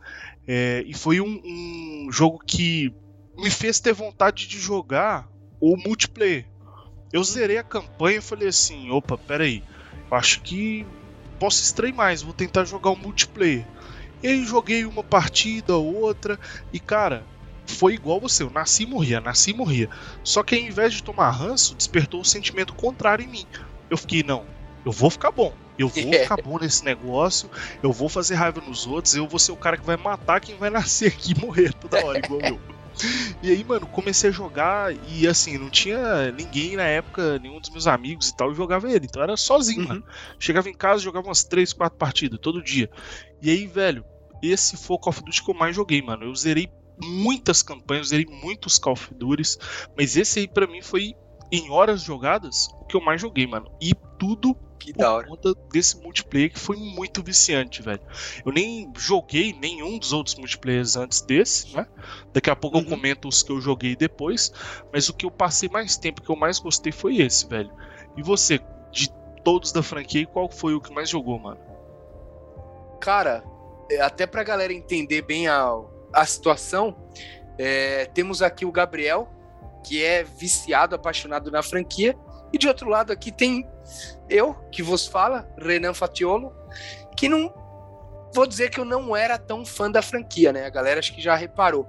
[0.50, 2.90] É, e foi um, um jogo que
[3.36, 5.28] me fez ter vontade de jogar
[5.60, 6.46] o multiplayer.
[7.12, 9.62] Eu zerei a campanha e falei assim, opa, peraí.
[9.62, 9.64] aí
[10.10, 10.86] Acho que
[11.38, 13.66] posso extrair mais, vou tentar jogar um multiplayer.
[14.22, 16.40] E aí joguei uma partida, outra,
[16.72, 17.24] e cara,
[17.66, 19.90] foi igual você, eu nasci e morria, nasci e morria.
[20.24, 23.46] Só que ao invés de tomar ranço, despertou o um sentimento contrário em mim.
[23.90, 24.44] Eu fiquei, não,
[24.84, 25.52] eu vou ficar bom.
[25.78, 27.48] Eu vou ficar bom nesse negócio,
[27.82, 30.56] eu vou fazer raiva nos outros, eu vou ser o cara que vai matar quem
[30.56, 32.60] vai nascer aqui e morrer toda hora, igual eu.
[33.40, 37.70] E aí, mano, comecei a jogar e assim, não tinha ninguém na época, nenhum dos
[37.70, 39.06] meus amigos e tal, eu jogava ele.
[39.06, 39.88] Então era sozinho, uhum.
[39.88, 40.04] mano.
[40.38, 42.90] Chegava em casa, jogava umas 3, 4 partidas todo dia.
[43.40, 44.04] E aí, velho,
[44.42, 46.24] esse foi o Call of Duty que eu mais joguei, mano.
[46.24, 46.68] Eu zerei
[47.00, 49.58] muitas campanhas, zerei muitos Call of Duty,
[49.96, 51.14] mas esse aí para mim foi
[51.50, 53.70] em horas jogadas o que eu mais joguei, mano.
[53.80, 55.26] E tudo que por da hora.
[55.26, 58.00] conta desse multiplayer que foi muito viciante, velho.
[58.44, 61.86] Eu nem joguei nenhum dos outros multiplayers antes desse, né?
[62.32, 62.84] Daqui a pouco uhum.
[62.84, 64.52] eu comento os que eu joguei depois,
[64.92, 67.70] mas o que eu passei mais tempo, que eu mais gostei foi esse, velho.
[68.16, 69.10] E você, de
[69.42, 71.60] todos da franquia, qual foi o que mais jogou, mano?
[73.00, 73.42] Cara,
[73.90, 75.72] é, até pra galera entender bem a,
[76.12, 76.96] a situação,
[77.58, 79.28] é, temos aqui o Gabriel,
[79.84, 82.16] que é viciado, apaixonado na franquia,
[82.52, 83.66] e de outro lado aqui tem
[84.28, 86.52] eu, que vos fala, Renan Fatiolo,
[87.16, 87.52] que não.
[88.34, 90.66] Vou dizer que eu não era tão fã da franquia, né?
[90.66, 91.88] A galera acho que já reparou.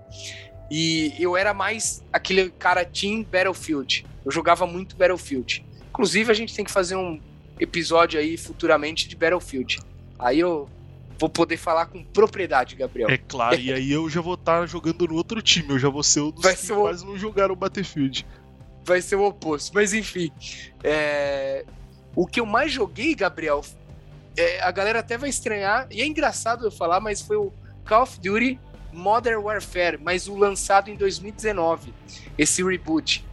[0.72, 4.06] E eu era mais aquele cara Team Battlefield.
[4.24, 5.66] Eu jogava muito Battlefield.
[5.90, 7.20] Inclusive, a gente tem que fazer um
[7.60, 9.80] episódio aí futuramente de Battlefield.
[10.18, 10.70] Aí eu
[11.20, 13.10] vou poder falar com propriedade, Gabriel.
[13.10, 16.02] É claro, e aí eu já vou estar jogando no outro time, eu já vou
[16.02, 16.82] ser o dos Vai que ser o...
[16.82, 18.26] quase não jogaram Battlefield.
[18.90, 19.72] Vai ser o oposto.
[19.76, 20.32] Mas enfim,
[20.84, 21.64] é...
[22.16, 23.64] O que eu mais joguei, Gabriel,
[24.36, 27.54] é, a galera até vai estranhar, e é engraçado eu falar, mas foi o
[27.88, 28.60] Call of Duty
[28.92, 31.94] Modern Warfare, mas o lançado em 2019,
[32.36, 33.24] esse reboot,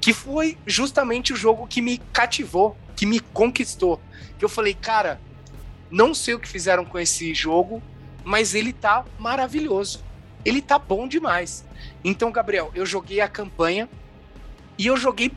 [0.00, 4.00] que foi justamente o jogo que me cativou, que me conquistou.
[4.38, 5.20] Que eu falei, cara,
[5.90, 7.82] não sei o que fizeram com esse jogo,
[8.22, 10.04] mas ele tá maravilhoso.
[10.44, 11.64] Ele tá bom demais.
[12.04, 13.88] Então, Gabriel, eu joguei a campanha
[14.80, 15.30] e eu joguei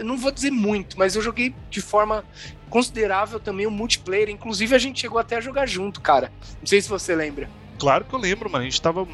[0.00, 2.22] não vou dizer muito, mas eu joguei de forma
[2.68, 4.28] considerável também o multiplayer.
[4.28, 6.30] Inclusive, a gente chegou até a jogar junto, cara.
[6.60, 7.48] Não sei se você lembra.
[7.78, 8.62] Claro que eu lembro, mano.
[8.62, 9.08] A gente tava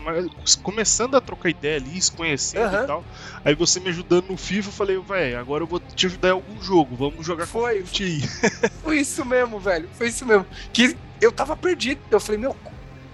[0.64, 2.82] começando a trocar ideia ali, se conhecendo uhum.
[2.82, 3.04] e tal.
[3.44, 6.32] Aí você me ajudando no FIFA, eu falei, velho, agora eu vou te ajudar em
[6.32, 6.96] algum jogo.
[6.96, 7.80] Vamos jogar Foi.
[7.82, 9.88] com o Foi isso mesmo, velho.
[9.92, 10.44] Foi isso mesmo.
[10.72, 12.00] Que eu tava perdido.
[12.10, 12.56] Eu falei, meu,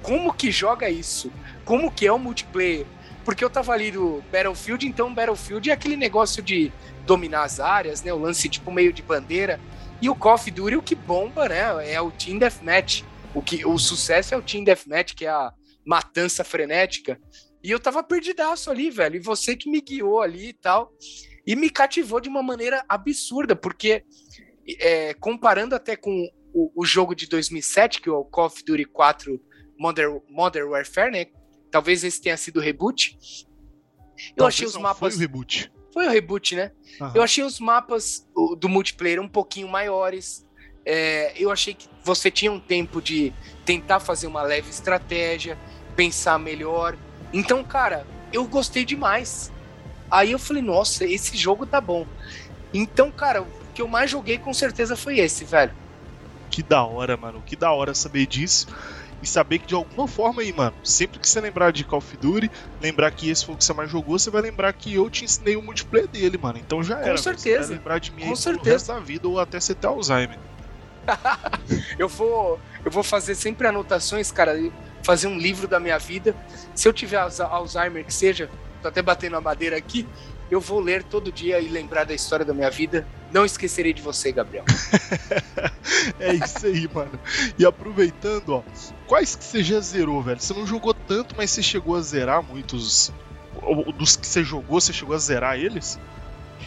[0.02, 1.30] como que joga isso?
[1.62, 2.86] Como que é o multiplayer?
[3.24, 6.70] Porque eu tava ali do Battlefield, então Battlefield é aquele negócio de
[7.06, 8.12] dominar as áreas, né?
[8.12, 9.58] O lance tipo meio de bandeira.
[10.00, 11.92] E o Call of Duty, o que bomba, né?
[11.92, 13.02] É o Team Deathmatch.
[13.34, 15.52] O, que, o sucesso é o Team Deathmatch, que é a
[15.84, 17.18] matança frenética.
[17.62, 19.16] E eu tava perdidaço ali, velho.
[19.16, 20.92] E você que me guiou ali e tal.
[21.46, 24.04] E me cativou de uma maneira absurda, porque
[24.80, 28.84] é, comparando até com o, o, jogo de 2007, que é o Call of Duty
[28.86, 29.40] 4
[29.78, 31.26] Modern, Modern Warfare, né?
[31.74, 33.18] Talvez esse tenha sido o reboot.
[33.18, 34.98] Eu Talvez achei os mapas.
[35.00, 35.72] Foi o reboot.
[35.92, 36.70] Foi o reboot, né?
[37.00, 37.12] Aham.
[37.16, 38.24] Eu achei os mapas
[38.60, 40.46] do multiplayer um pouquinho maiores.
[40.86, 43.32] É, eu achei que você tinha um tempo de
[43.64, 45.58] tentar fazer uma leve estratégia,
[45.96, 46.96] pensar melhor.
[47.32, 49.50] Então, cara, eu gostei demais.
[50.08, 52.06] Aí eu falei, nossa, esse jogo tá bom.
[52.72, 55.74] Então, cara, o que eu mais joguei com certeza foi esse, velho.
[56.52, 57.42] Que da hora, mano.
[57.44, 58.68] Que da hora saber disso.
[59.24, 62.14] E saber que de alguma forma aí, mano, sempre que você lembrar de Call of
[62.18, 65.08] Duty, lembrar que esse foi o que você mais jogou, você vai lembrar que eu
[65.08, 66.58] te ensinei o multiplayer dele, mano.
[66.58, 67.16] Então já era.
[67.16, 67.68] Você certeza.
[67.68, 68.70] vai lembrar de mim Com certeza.
[68.70, 70.38] resto da vida ou até você ter Alzheimer.
[71.98, 74.54] Eu vou, eu vou fazer sempre anotações, cara,
[75.02, 76.36] fazer um livro da minha vida.
[76.74, 78.50] Se eu tiver Alzheimer, que seja,
[78.82, 80.06] tô até batendo a madeira aqui,
[80.50, 83.06] eu vou ler todo dia e lembrar da história da minha vida.
[83.34, 84.64] Não esquecerei de você, Gabriel.
[86.20, 87.18] É isso aí, mano.
[87.58, 88.62] E aproveitando, ó,
[89.06, 90.40] quais que você já zerou, velho?
[90.40, 93.12] Você não jogou tanto, mas você chegou a zerar muitos.
[93.96, 95.98] Dos que você jogou, você chegou a zerar eles?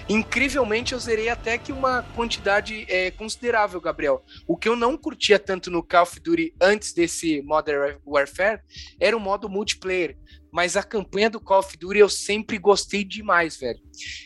[0.10, 4.23] Incrivelmente, eu zerei até que uma quantidade é, considerável, Gabriel.
[4.45, 8.62] O que eu não curtia tanto no Call of Duty antes desse Modern Warfare
[8.99, 10.17] era o modo multiplayer.
[10.51, 13.79] Mas a campanha do Call of Duty eu sempre gostei demais, velho.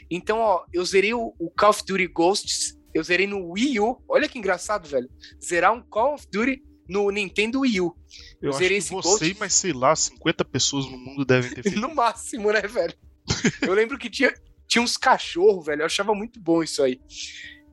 [0.10, 4.02] Então, ó, eu zerei o, o Call of Duty Ghosts, eu zerei no Wii U.
[4.08, 5.10] Olha que engraçado, velho.
[5.44, 7.96] Zerar um Call of Duty no Nintendo Wii U.
[8.42, 9.38] Eu acho Zerei que esse você, Ghost.
[9.40, 11.80] mas sei lá, 50 pessoas no mundo devem ter feito.
[11.80, 12.94] No máximo, né, velho?
[13.62, 14.34] Eu lembro que tinha,
[14.68, 15.82] tinha uns cachorros, velho.
[15.82, 17.00] Eu achava muito bom isso aí.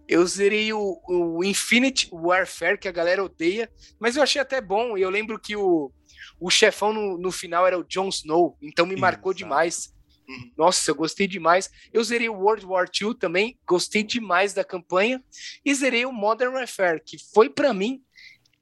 [0.06, 4.96] Eu zerei o, o Infinite Warfare, que a galera odeia, mas eu achei até bom.
[4.96, 5.92] E eu lembro que o,
[6.40, 9.38] o chefão no, no final era o Jon Snow, então me marcou Exato.
[9.38, 9.94] demais.
[10.28, 10.50] Uhum.
[10.56, 11.70] Nossa, eu gostei demais.
[11.92, 15.22] Eu zerei o World War II também, gostei demais da campanha.
[15.64, 18.02] E zerei o Modern Warfare, que foi pra mim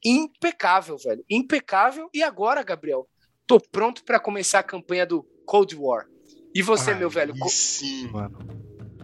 [0.05, 1.25] impecável, velho.
[1.29, 2.09] Impecável.
[2.15, 3.09] E agora, Gabriel,
[3.47, 6.07] tô pronto pra começar a campanha do Cold War.
[6.55, 8.39] E você, meu Aí velho, Sim, mano.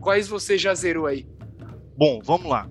[0.01, 1.27] quais você já zerou aí?
[1.97, 2.71] Bom, vamos lá.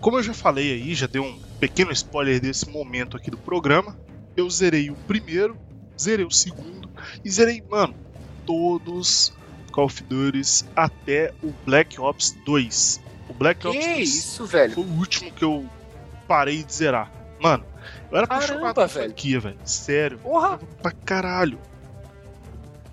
[0.00, 3.98] Como eu já falei aí, já dei um pequeno spoiler desse momento aqui do programa.
[4.38, 5.58] Eu zerei o primeiro,
[6.00, 6.88] zerei o segundo
[7.24, 7.92] e zerei, mano,
[8.46, 9.32] todos
[9.72, 13.00] Call of Duty até o Black Ops 2.
[13.28, 14.74] O Black Que Ops 2 isso, velho?
[14.74, 15.68] foi o último que eu
[16.28, 17.10] parei de zerar.
[17.40, 17.64] Mano,
[18.12, 18.88] eu era apaixonado velho.
[18.88, 19.58] franquia, velho.
[19.64, 20.18] Sério.
[20.20, 21.58] Porra, pra caralho.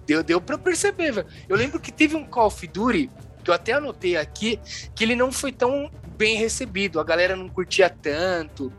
[0.07, 1.27] deu, deu pra perceber, velho.
[1.47, 3.11] Eu lembro que teve um Call of Duty,
[3.43, 4.59] que eu até anotei aqui,
[4.95, 6.99] que ele não foi tão bem recebido.
[6.99, 8.71] A galera não curtia tanto,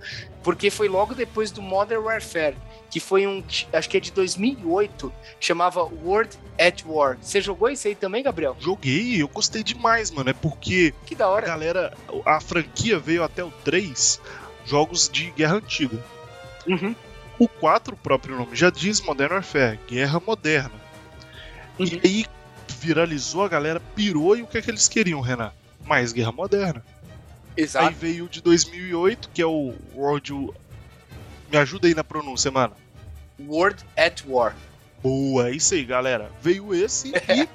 [0.42, 2.56] porque foi logo depois do Modern Warfare,
[2.90, 7.18] que foi um, acho que é de 2008, chamava World at War.
[7.20, 8.56] Você jogou isso aí também, Gabriel?
[8.58, 10.30] Joguei eu gostei demais, mano.
[10.30, 11.46] É porque Que da a hora.
[11.46, 14.20] galera, a franquia veio até o 3,
[14.64, 15.98] jogos de guerra antiga.
[16.66, 16.94] Uhum.
[17.38, 20.72] O 4, o próprio nome já diz Modern Warfare, guerra moderna.
[21.78, 21.86] Uhum.
[21.86, 22.26] E aí
[22.80, 25.52] viralizou, a galera pirou e o que é que eles queriam, Renan?
[25.84, 26.82] Mais guerra moderna.
[27.56, 27.96] Aí Exato.
[27.96, 30.32] veio o de 2008, que é o World.
[31.50, 32.74] Me ajuda aí na pronúncia, mano.
[33.40, 34.54] World at War.
[35.02, 36.30] Boa, é isso aí, galera.
[36.42, 37.48] Veio esse e.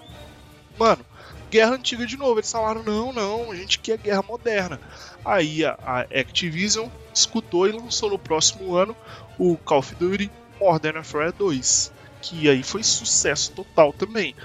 [0.77, 1.05] mano,
[1.49, 2.39] guerra antiga de novo.
[2.39, 4.79] Eles falaram: não, não, a gente quer guerra moderna.
[5.23, 8.95] Aí a, a Activision escutou e lançou no próximo ano
[9.37, 11.91] o Call of Duty Modern Warfare 2.
[12.21, 14.35] Que aí foi sucesso total também.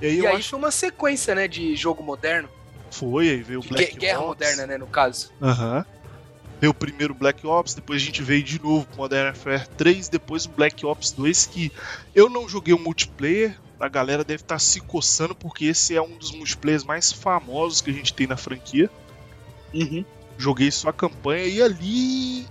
[0.00, 2.48] E aí E eu aí acho foi uma sequência, né, de jogo moderno.
[2.94, 4.28] Foi, veio o Black gue- guerra Ops.
[4.28, 5.30] moderna, né, no caso.
[5.42, 5.84] Aham.
[6.60, 10.08] Veio o primeiro Black Ops, depois a gente veio de novo pro Modern Warfare 3,
[10.08, 11.72] depois o Black Ops 2, que
[12.14, 16.16] eu não joguei o multiplayer, a galera deve estar se coçando, porque esse é um
[16.16, 18.88] dos multiplayers mais famosos que a gente tem na franquia.
[20.38, 22.46] Joguei só a campanha e ali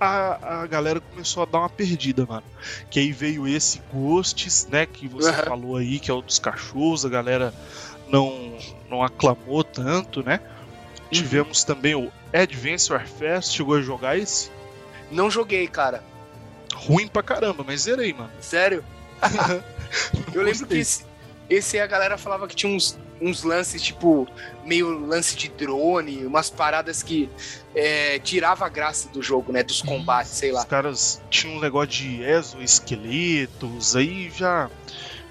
[0.00, 2.44] a, a galera começou a dar uma perdida, mano.
[2.90, 5.44] Que aí veio esse Ghosts, né, que você Aham.
[5.44, 7.54] falou aí, que é o dos cachorros, a galera
[8.08, 8.56] não,
[8.90, 10.40] não aclamou tanto, né?
[11.10, 14.50] Tivemos também o Advance Warfare, chegou a jogar esse?
[15.10, 16.02] Não joguei, cara.
[16.74, 18.30] Ruim pra caramba, mas zerei, mano.
[18.40, 18.84] Sério?
[20.34, 21.04] Eu lembro que esse,
[21.48, 24.28] esse aí a galera falava que tinha uns uns lances, tipo,
[24.64, 27.30] meio lance de drone, umas paradas que
[27.74, 29.62] é, tirava a graça do jogo, né?
[29.62, 30.60] Dos combates, sei lá.
[30.60, 34.70] Os caras tinham um negócio de exoesqueletos, aí já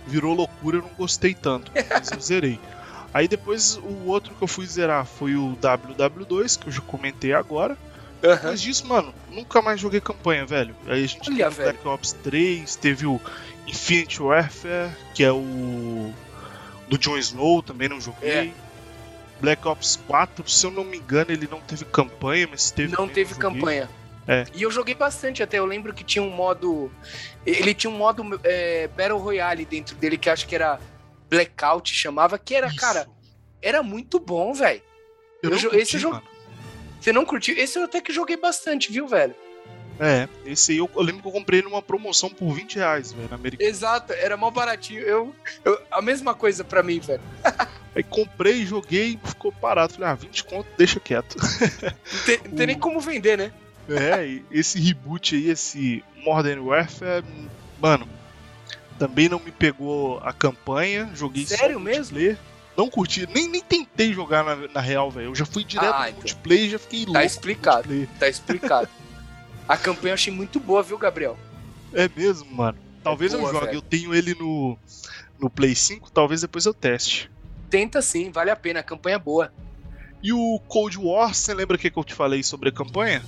[0.08, 2.60] virou loucura, eu não gostei tanto, mas eu zerei.
[3.16, 7.32] Aí depois o outro que eu fui zerar foi o WW2, que eu já comentei
[7.32, 7.78] agora.
[8.22, 8.40] Aham.
[8.44, 10.76] Mas disso, mano, nunca mais joguei campanha, velho.
[10.86, 11.72] Aí a gente Olha, teve o velho.
[11.72, 13.22] Black Ops 3, teve o
[13.66, 16.14] Infinite Warfare, que é o
[16.90, 18.30] do Jon Snow, também não joguei.
[18.30, 18.52] É.
[19.40, 22.98] Black Ops 4, se eu não me engano, ele não teve campanha, mas teve.
[22.98, 23.90] Não teve campanha.
[24.28, 24.44] É.
[24.54, 25.58] E eu joguei bastante até.
[25.58, 26.92] Eu lembro que tinha um modo.
[27.46, 30.82] Ele tinha um modo é, Battle Royale dentro dele que acho que era
[31.30, 32.78] Blackout, chamava, que era, Isso.
[32.78, 33.08] cara,
[33.62, 34.82] era muito bom, velho.
[35.42, 36.22] eu eu curti, esse jogo-.
[37.00, 37.56] Você não curtiu?
[37.58, 39.36] Esse eu até que joguei bastante, viu, velho?
[40.00, 43.30] É, esse aí eu, eu lembro que eu comprei numa promoção por 20 reais, velho,
[43.30, 43.70] na Americana.
[43.70, 45.00] Exato, era mal baratinho.
[45.02, 45.34] Eu,
[45.64, 47.22] eu- a mesma coisa pra mim, velho.
[47.96, 49.94] Aí comprei, joguei, ficou parado.
[49.94, 51.38] Falei, ah, 20 conto, deixa quieto.
[51.38, 53.54] Não tem, não tem nem como vender, né?
[53.88, 57.24] É, esse reboot aí, esse Modern Warfare,
[57.80, 58.10] mano,
[58.98, 62.18] também não me pegou a campanha, joguei Sério mesmo?
[62.78, 65.28] Não curti, nem, nem tentei jogar na, na real, velho.
[65.28, 66.20] Eu já fui direto Ah, no então.
[66.20, 67.20] multiplayer e já fiquei louco.
[67.20, 68.08] no explicado.
[68.20, 68.90] Tá explicado.
[69.68, 71.38] a campanha eu achei muito boa, viu, Gabriel?
[71.94, 72.78] É mesmo, mano.
[73.04, 73.78] Talvez boa, eu jogue, velho.
[73.78, 74.78] eu tenho ele no,
[75.40, 77.32] no Play 5, talvez depois eu teste.
[77.70, 79.54] Tenta sim, vale a pena, a campanha é boa.
[80.22, 83.24] E o Cold War, você lembra o que, que eu te falei sobre a campanha?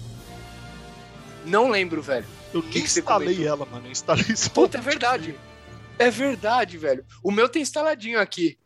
[1.46, 2.26] Não lembro, velho.
[2.54, 3.88] Eu Que nem que instalei ela, mano.
[3.88, 4.50] Eu instalei só.
[4.50, 5.36] Puta, é verdade.
[6.00, 7.06] É verdade, velho.
[7.24, 8.58] O meu tem instaladinho aqui.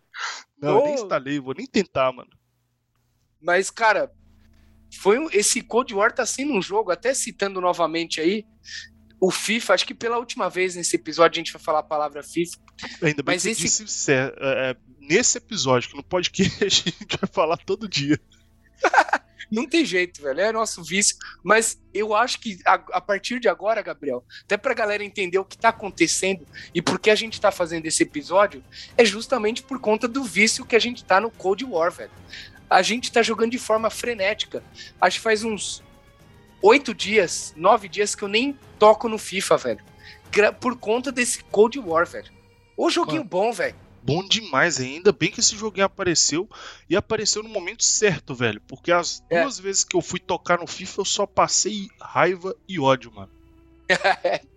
[0.61, 2.29] Não, eu nem instalei, vou nem tentar, mano.
[3.41, 4.11] Mas, cara,
[4.99, 8.45] foi um- esse Cold War tá sendo um jogo, até citando novamente aí,
[9.19, 12.21] o FIFA, acho que pela última vez nesse episódio a gente vai falar a palavra
[12.23, 12.57] FIFA.
[13.01, 17.17] Ainda bem Mas que esse- disse é, é, nesse episódio, que no podcast a gente
[17.19, 18.19] vai falar todo dia.
[19.51, 20.39] Não tem jeito, velho.
[20.39, 21.17] É nosso vício.
[21.43, 25.43] Mas eu acho que a, a partir de agora, Gabriel, até pra galera entender o
[25.43, 28.63] que tá acontecendo e por que a gente tá fazendo esse episódio,
[28.97, 32.11] é justamente por conta do vício que a gente tá no Cold War, velho.
[32.69, 34.63] A gente tá jogando de forma frenética.
[35.01, 35.83] Acho que faz uns
[36.61, 39.83] oito dias, nove dias que eu nem toco no FIFA, velho.
[40.61, 42.31] Por conta desse Cold War, velho.
[42.77, 43.75] Ô joguinho bom, velho.
[44.03, 46.49] Bom demais, ainda bem que esse joguinho apareceu
[46.89, 48.59] e apareceu no momento certo, velho.
[48.67, 49.41] Porque as É.
[49.41, 53.31] duas vezes que eu fui tocar no FIFA eu só passei raiva e ódio, mano.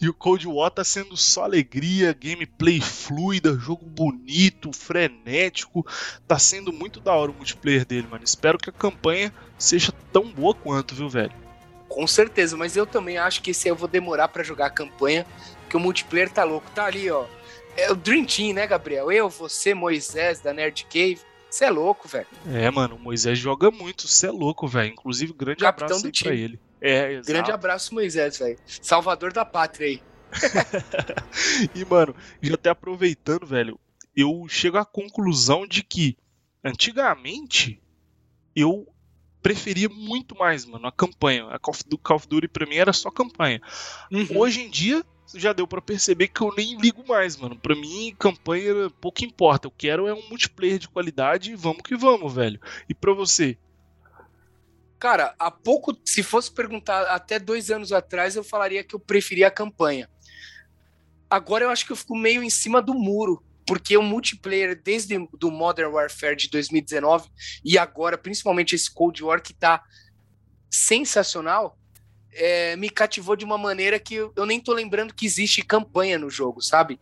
[0.00, 5.86] e o Cold War tá sendo só alegria, gameplay fluida, jogo bonito, frenético.
[6.26, 8.24] Tá sendo muito da hora o multiplayer dele, mano.
[8.24, 11.32] Espero que a campanha seja tão boa quanto, viu, velho?
[11.88, 14.70] Com certeza, mas eu também acho que esse aí eu vou demorar pra jogar a
[14.70, 15.26] campanha,
[15.62, 16.70] porque o multiplayer tá louco.
[16.74, 17.26] Tá ali, ó.
[17.78, 19.10] É o Dream Team, né, Gabriel?
[19.12, 21.20] Eu, você, Moisés, da Nerd Cave.
[21.48, 22.26] Você é louco, velho.
[22.52, 24.90] É, mano, o Moisés joga muito, você é louco, velho.
[24.92, 26.40] Inclusive, grande Capitão abraço do aí pra time.
[26.42, 26.60] ele.
[26.80, 27.26] É, exato.
[27.28, 28.58] Grande abraço, Moisés, velho.
[28.82, 30.02] Salvador da pátria aí.
[31.74, 33.78] E, mano, já até aproveitando, velho,
[34.14, 36.16] eu chego à conclusão de que
[36.62, 37.80] antigamente
[38.54, 38.86] eu
[39.42, 41.46] preferia muito mais, mano, a campanha.
[41.48, 43.60] A Call of Du- Call of Duty pra mim era só campanha.
[44.12, 44.26] Uhum.
[44.36, 47.58] Hoje em dia já deu pra perceber que eu nem ligo mais, mano.
[47.58, 49.66] Pra mim, campanha pouco importa.
[49.66, 52.60] Eu quero é um multiplayer de qualidade e vamos que vamos, velho.
[52.88, 53.58] E pra você?
[54.98, 59.46] Cara, há pouco, se fosse perguntar até dois anos atrás, eu falaria que eu preferia
[59.46, 60.10] a campanha.
[61.30, 65.16] Agora eu acho que eu fico meio em cima do muro, porque o multiplayer, desde
[65.38, 67.28] do Modern Warfare de 2019
[67.64, 69.84] e agora, principalmente esse Cold War que tá
[70.70, 71.78] sensacional,
[72.32, 76.30] é, me cativou de uma maneira que eu, nem tô lembrando que existe campanha no
[76.30, 77.00] jogo, sabe?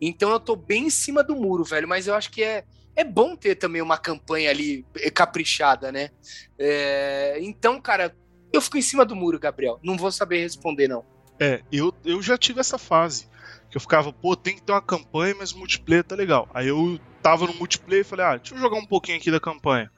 [0.00, 3.04] Então eu tô bem em cima do muro, velho, mas eu acho que é, é
[3.04, 6.10] bom ter também uma campanha ali eh, caprichada, né?
[6.58, 8.14] É, então, cara,
[8.52, 9.80] eu fico em cima do muro, Gabriel.
[9.82, 11.04] Não vou saber responder, não.
[11.40, 13.28] É, eu, eu já tive essa fase.
[13.70, 16.48] Que eu ficava, pô, tem que ter uma campanha, mas multiplayer tá legal.
[16.54, 19.40] Aí eu tava no multiplayer e falei, ah, deixa eu jogar um pouquinho aqui da
[19.40, 19.90] campanha.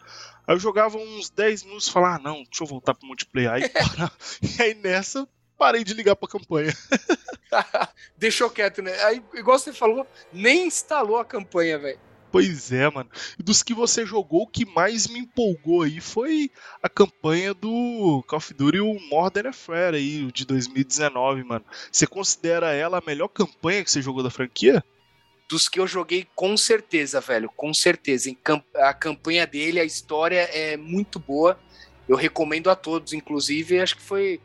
[0.46, 3.52] Aí eu jogava uns 10 minutos e falava, ah, não, deixa eu voltar pro multiplayer.
[3.52, 3.62] Aí,
[4.58, 5.28] e aí nessa,
[5.58, 6.72] parei de ligar pra campanha.
[8.16, 8.92] Deixou quieto, né?
[9.04, 11.98] Aí, igual você falou, nem instalou a campanha, velho.
[12.30, 13.08] Pois é, mano.
[13.38, 16.50] E dos que você jogou, o que mais me empolgou aí foi
[16.82, 21.64] a campanha do Call of Duty o Modern Warfare aí, de 2019, mano.
[21.90, 24.84] Você considera ela a melhor campanha que você jogou da franquia?
[25.48, 27.50] Dos que eu joguei, com certeza, velho.
[27.56, 28.34] Com certeza.
[28.76, 31.58] A campanha dele, a história é muito boa.
[32.08, 33.80] Eu recomendo a todos, inclusive.
[33.80, 34.40] Acho que foi,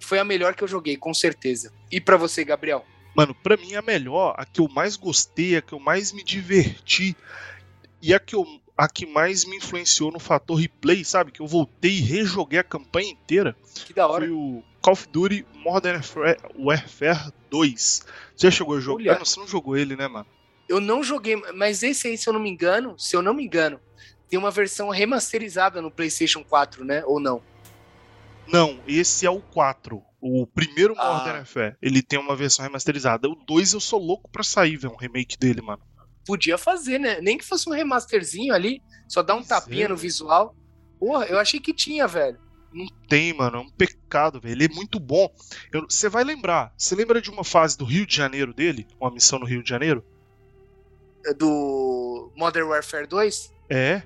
[0.00, 1.72] foi a melhor que eu joguei, com certeza.
[1.90, 2.84] E pra você, Gabriel?
[3.16, 6.22] Mano, pra mim a melhor, a que eu mais gostei, a que eu mais me
[6.22, 7.16] diverti
[8.00, 8.46] e a que, eu,
[8.80, 11.30] a que mais me influenciou no fator replay, sabe?
[11.30, 13.54] Que eu voltei e rejoguei a campanha inteira.
[13.86, 14.24] Que da hora.
[14.26, 16.00] Foi o Call of Duty Modern
[16.58, 18.06] Warfare 2.
[18.36, 19.02] Você já chegou a jogar?
[19.02, 19.12] Olha.
[19.12, 20.26] Ah, não, você não jogou ele, né, mano?
[20.66, 23.44] Eu não joguei, mas esse aí, se eu não me engano, se eu não me
[23.44, 23.78] engano,
[24.30, 27.02] tem uma versão remasterizada no PlayStation 4, né?
[27.04, 27.42] Ou não?
[28.46, 30.02] Não, esse é o 4.
[30.22, 31.14] O primeiro Ah.
[31.18, 31.76] Modern Warfare.
[31.82, 33.28] Ele tem uma versão remasterizada.
[33.28, 34.94] O 2 eu sou louco pra sair, velho.
[34.94, 35.82] Um remake dele, mano.
[36.30, 37.20] Podia fazer, né?
[37.20, 40.02] Nem que fosse um remasterzinho ali, só dar um Pois tapinha é, no velho.
[40.02, 40.54] visual.
[40.98, 42.38] Porra, eu achei que tinha, velho.
[42.72, 43.56] Não tem, mano.
[43.56, 44.52] É um pecado, velho.
[44.52, 45.28] Ele é muito bom.
[45.88, 46.72] Você vai lembrar.
[46.78, 48.86] Você lembra de uma fase do Rio de Janeiro dele?
[49.00, 50.04] Uma missão no Rio de Janeiro?
[51.26, 53.52] É Do Modern Warfare 2?
[53.68, 54.02] É.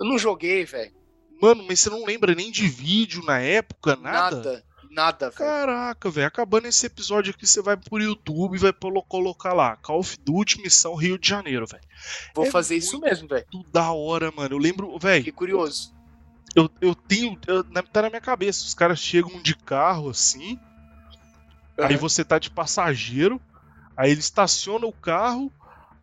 [0.00, 0.92] Eu não joguei, velho.
[1.40, 4.36] Mano, mas você não lembra nem de vídeo na época, nada?
[4.36, 4.64] Nada.
[4.92, 5.38] Nada, velho.
[5.38, 6.26] Caraca, velho.
[6.26, 8.72] Acabando esse episódio aqui, você vai pro YouTube e vai
[9.08, 9.76] colocar lá.
[9.76, 11.82] Call of Duty Missão Rio de Janeiro, velho.
[12.34, 13.46] Vou é fazer isso mesmo, velho.
[13.50, 14.54] Tudo da hora, mano.
[14.54, 15.20] Eu lembro, velho.
[15.24, 15.94] Fiquei curioso.
[16.54, 17.38] Eu, eu tenho.
[17.46, 18.66] eu- tá na minha cabeça.
[18.66, 20.60] Os caras chegam de carro assim.
[21.78, 21.96] Aí Aham.
[21.96, 23.40] você tá de passageiro.
[23.96, 25.50] Aí ele estaciona o carro.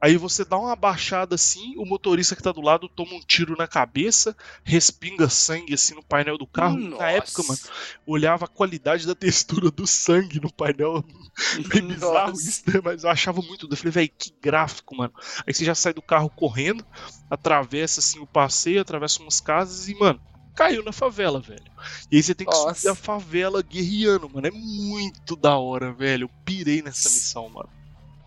[0.02, 1.76] Aí você dá uma baixada assim.
[1.78, 4.36] O motorista que tá do lado toma um tiro na cabeça.
[4.64, 6.78] Respinga sangue assim no painel do carro.
[6.78, 7.04] Na Nossa.
[7.06, 7.60] época, mano,
[8.06, 11.04] olhava a qualidade da textura do sangue no painel.
[11.68, 12.80] Bem bizarro isso, né?
[12.84, 13.68] Mas eu achava muito.
[13.70, 15.14] Eu falei, velho, que gráfico, mano.
[15.46, 16.86] Aí você já sai do carro correndo,
[17.30, 20.22] atravessa assim o passeio, atravessa umas casas e, mano,
[20.56, 21.72] caiu na favela, velho.
[22.12, 22.92] E aí você tem que subir Nossa.
[22.92, 24.48] a favela guerreando, mano.
[24.48, 26.26] É muito da hora, velho.
[26.26, 27.70] Eu pirei nessa missão, mano.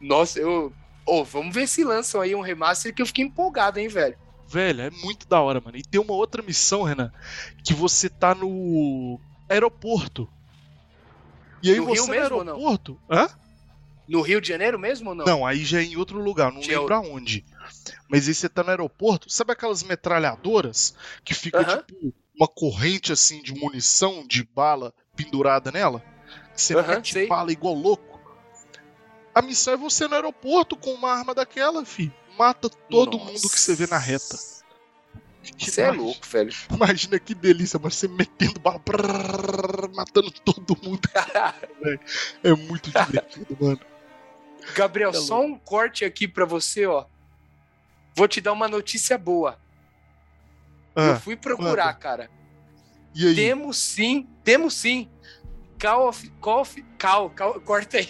[0.01, 0.73] Nossa, eu.
[1.07, 4.17] Ô, vamos ver se lançam aí um remaster que eu fiquei empolgado, hein, velho.
[4.49, 5.77] Velho, é muito da hora, mano.
[5.77, 7.11] E tem uma outra missão, Renan,
[7.65, 10.29] que você tá no aeroporto.
[11.63, 12.55] E aí No você Rio no mesmo ou não?
[12.55, 13.01] aeroporto.
[13.11, 13.29] Hã?
[14.09, 15.25] No Rio de Janeiro mesmo ou não?
[15.25, 17.45] Não, aí já é em outro lugar, não é lembro aonde.
[18.09, 20.95] Mas aí você tá no aeroporto, sabe aquelas metralhadoras
[21.25, 21.79] que fica Aham.
[21.79, 26.03] tipo uma corrente assim de munição, de bala pendurada nela?
[26.55, 27.29] Você Aham, mete sei.
[27.29, 28.12] bala igual louco.
[29.35, 32.13] A missão é você no aeroporto com uma arma daquela, fi.
[32.39, 33.31] Mata todo Nossa.
[33.33, 34.37] mundo que você vê na reta.
[35.59, 36.53] Você é louco, velho.
[36.71, 41.09] Imagina que delícia, mas você metendo bala, brrr, matando todo mundo.
[42.45, 43.81] É muito divertido, mano.
[44.75, 47.07] Gabriel, É só um corte aqui pra você, ó.
[48.15, 49.59] Vou te dar uma notícia boa.
[50.95, 52.31] Eu Ah, fui procurar, cara.
[53.15, 53.35] e aí?
[53.35, 55.11] Temos sim, temos sim.
[55.83, 56.31] Call of.
[56.41, 56.85] Call of.
[56.97, 58.09] Cal, cal, corta aí.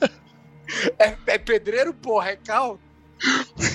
[0.98, 2.80] é, é pedreiro, porra, é cal.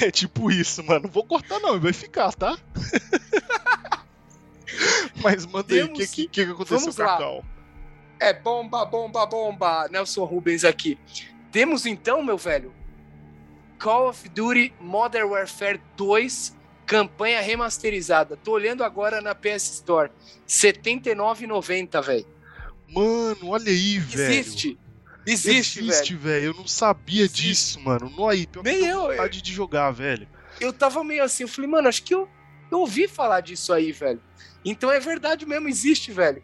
[0.02, 1.08] É tipo isso, mano.
[1.08, 2.58] Vou cortar não, vai ficar, tá?
[5.22, 7.18] Mas manda aí, o Temos que, que, que aconteceu Vamos com a.
[7.18, 7.46] Cal?
[8.20, 9.88] É bomba, bomba, bomba.
[9.90, 10.98] Nelson Rubens aqui.
[11.52, 12.74] Temos então, meu velho,
[13.78, 16.56] Call of Duty Modern Warfare 2,
[16.88, 18.36] campanha remasterizada.
[18.36, 20.10] Tô olhando agora na PS Store.
[20.10, 20.16] R$
[20.48, 22.35] 79,90, velho.
[22.90, 24.34] Mano, olha aí, velho.
[24.34, 24.80] Existe.
[25.26, 25.92] Existe, velho.
[25.92, 26.46] Existe, velho.
[26.46, 27.42] Eu não sabia Existe.
[27.42, 28.12] disso, mano.
[28.16, 30.28] Não aí, pior que Nem deu eu, vontade de jogar, velho.
[30.60, 32.30] Eu tava meio assim, eu falei, mano, acho que eu,
[32.72, 34.22] eu ouvi falar disso aí, velho.
[34.64, 36.44] Então é verdade mesmo, existe, velho.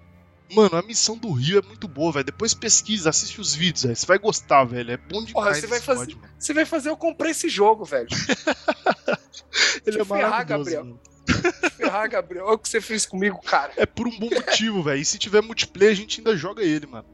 [0.54, 2.26] Mano, a missão do Rio é muito boa, velho.
[2.26, 3.96] Depois pesquisa, assiste os vídeos, velho.
[3.96, 4.92] Você vai gostar, velho.
[4.92, 5.32] É bom demais.
[5.32, 6.30] Porra, você vai fazer- mod.
[6.38, 8.10] Você vai fazer eu comprar esse jogo, velho.
[9.86, 10.84] Ele é te ferrar, maravilhoso, Gabriel.
[10.86, 11.00] mano.
[11.78, 12.46] Ferrar, Gabriel.
[12.46, 13.72] Olha o que você fez comigo, cara.
[13.78, 15.02] É por um bom motivo, velho.
[15.02, 17.08] E se tiver multiplayer, a gente ainda joga ele, mano.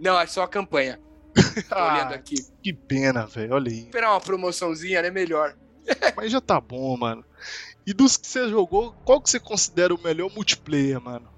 [0.00, 1.00] Não, é só a campanha.
[1.68, 2.34] Tô olhando Ah, aqui.
[2.62, 3.54] que pena, velho.
[3.54, 3.80] Olha aí.
[3.80, 5.10] Esperar uma promoçãozinha, né?
[5.10, 5.54] Melhor.
[6.16, 7.24] Mas já tá bom, mano.
[7.86, 11.28] E dos que você jogou, qual que você considera o melhor multiplayer, mano?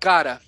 [0.00, 0.40] Cara,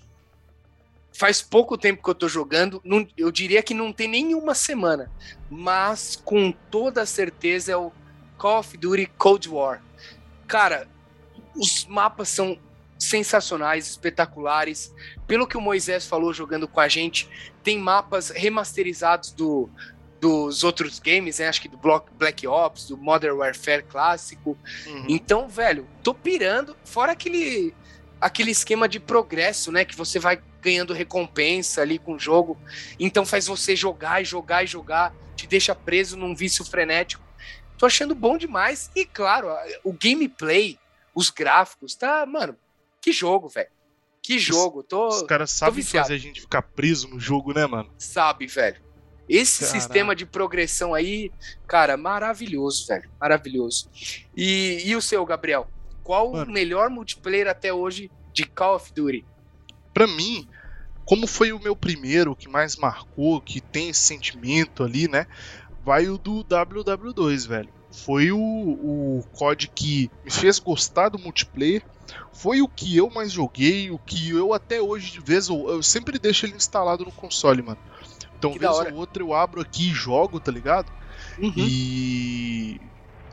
[1.12, 2.80] faz pouco tempo que eu tô jogando.
[2.84, 5.11] não- eu diria que não tem nenhuma semana.
[5.50, 7.92] Mas com toda certeza é o
[8.41, 9.82] Call of Duty Cold War.
[10.49, 10.88] Cara,
[11.55, 12.59] os mapas são
[12.99, 14.95] sensacionais, espetaculares.
[15.26, 17.28] Pelo que o Moisés falou jogando com a gente,
[17.62, 19.68] tem mapas remasterizados do,
[20.18, 21.49] dos outros games, né?
[21.49, 21.78] Acho que do
[22.16, 24.57] Black Ops, do Modern Warfare clássico.
[25.07, 26.74] Então, velho, tô pirando.
[26.82, 27.74] Fora aquele,
[28.18, 29.84] aquele esquema de progresso, né?
[29.84, 32.59] Que você vai ganhando recompensa ali com o jogo.
[32.99, 35.14] Então faz você jogar e jogar e jogar.
[35.36, 37.29] Te deixa preso num vício frenético.
[37.80, 38.90] Tô achando bom demais.
[38.94, 39.48] E claro,
[39.82, 40.78] o gameplay,
[41.14, 42.54] os gráficos, tá, mano.
[43.00, 43.70] Que jogo, velho.
[44.22, 44.82] Que jogo.
[44.82, 47.90] Tô, Os caras sabem fazer a gente ficar preso no jogo, né, mano?
[47.96, 48.82] sabe, velho.
[49.26, 49.80] Esse Caraca.
[49.80, 51.32] sistema de progressão aí,
[51.66, 53.08] cara, maravilhoso, velho.
[53.18, 53.88] Maravilhoso.
[54.36, 55.66] E, e o seu, Gabriel?
[56.02, 56.50] Qual Mano.
[56.50, 59.24] o melhor multiplayer até hoje de Call of Duty?
[59.94, 60.46] Pra mim,
[61.06, 65.26] como foi o meu primeiro, que mais marcou, que tem esse sentimento ali, né?
[65.84, 67.68] Vai o do WW2, velho.
[67.90, 71.82] Foi o, o COD que me fez gostar do multiplayer.
[72.32, 75.82] Foi o que eu mais joguei, o que eu até hoje, de vez ou eu
[75.82, 77.78] sempre deixo ele instalado no console, mano.
[78.38, 80.90] Então, Que vez ou outra eu abro aqui e jogo, tá ligado?
[81.38, 81.52] Uhum.
[81.56, 82.80] E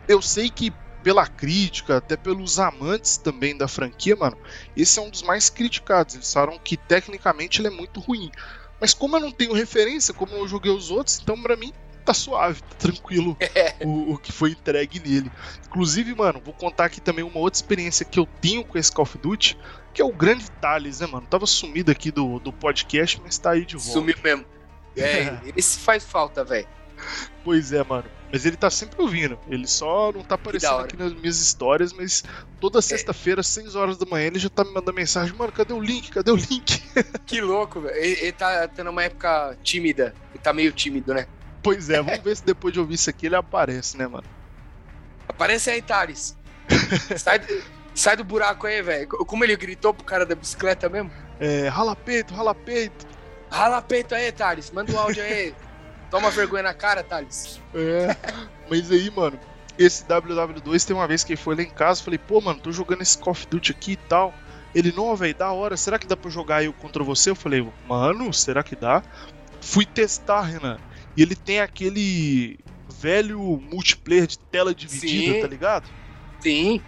[0.07, 0.73] eu sei que
[1.03, 4.37] pela crítica, até pelos amantes também da franquia, mano,
[4.75, 6.15] esse é um dos mais criticados.
[6.15, 8.29] Eles falaram que tecnicamente ele é muito ruim.
[8.81, 11.73] Mas como eu não tenho referência, como eu joguei os outros, então pra mim
[12.08, 13.38] tá suave, tá tranquilo
[13.84, 15.32] o, o que foi entregue nele.
[15.68, 19.03] Inclusive, mano, vou contar aqui também uma outra experiência que eu tenho com esse Call
[19.03, 19.58] of Duty,
[19.93, 21.28] que é o grande Thales, né, mano?
[21.28, 23.91] Tava sumido aqui do, do podcast, mas tá aí de volta.
[23.91, 24.45] Sumiu mesmo.
[24.99, 26.68] É, esse faz falta, velho.
[27.43, 28.05] Pois é, mano.
[28.32, 29.38] Mas ele tá sempre ouvindo.
[29.47, 30.80] Ele só não tá aparecendo.
[30.80, 30.84] É.
[30.86, 32.24] aqui nas minhas histórias, mas
[32.60, 35.72] toda sexta-feira, às 6 horas da manhã, ele já tá me mandando mensagem: Mano, cadê
[35.72, 36.10] o link?
[36.10, 36.82] Cadê o link?
[37.28, 37.95] Que louco, velho.
[37.95, 40.16] Ele, ele tá, tá numa época tímida.
[40.32, 41.28] Ele tá meio tímido, né?
[41.64, 44.26] Pois é, vamos ver se depois de ouvir isso aqui ele aparece, né, mano?
[45.28, 46.36] Aparece aí, Thales.
[47.18, 49.08] sai, do- sai do buraco aí, velho.
[49.08, 51.12] Como ele gritou pro cara da bicicleta mesmo?
[51.39, 53.05] É, rala peito, rala peito.
[53.49, 54.72] Rala peito aí, Thales.
[54.72, 55.53] Manda um áudio aí.
[56.10, 57.62] Toma vergonha na cara, Thales.
[57.76, 58.16] É.
[58.70, 59.38] Mas aí, mano,
[59.78, 62.72] esse WW2 tem uma vez que ele foi lá em casa, falei, pô, mano, tô
[62.72, 64.34] jogando esse Call of Duty aqui e tal.
[64.74, 67.30] Ele, não, velho, da hora, será que dá pra jogar eu contra você?
[67.30, 69.03] Eu falei, mano, será que dá?
[69.62, 70.78] Fui testar, Renan.
[71.18, 72.59] E ele tem aquele
[72.99, 73.39] velho
[73.72, 75.41] multiplayer de tela dividida, Sim.
[75.41, 75.89] tá ligado?
[76.39, 76.82] Sim.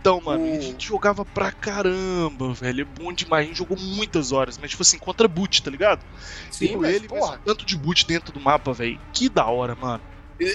[0.00, 2.82] Então, mano, e a O- gente jogava pra caramba, velho.
[2.82, 3.44] É bom demais.
[3.44, 6.04] A gente jogou muitas horas, mas tipo assim, contra boot, tá ligado?
[6.50, 7.40] Sim, mas, ele, mas porra.
[7.44, 9.00] tanto de boot dentro do mapa, velho.
[9.12, 10.02] Que da hora, mano.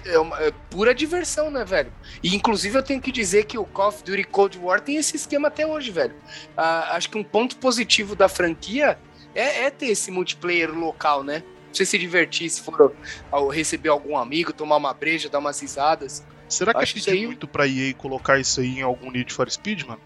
[0.06, 1.92] É, uma- é pura diversão, né, velho?
[2.24, 5.16] E inclusive eu tenho que dizer que o Call of Duty Cold War tem esse
[5.16, 6.14] esquema até hoje, velho.
[6.56, 8.98] Ah, acho que um ponto positivo da franquia
[9.34, 11.44] é, é ter esse multiplayer local, né?
[11.72, 12.94] Você se divertir, se for
[13.32, 16.24] ao receber algum amigo, tomar uma breja, dar umas risadas.
[16.50, 19.50] Será que Acho pedir aí- muito pra EA colocar isso aí em algum Need for
[19.50, 20.02] Speed, mano?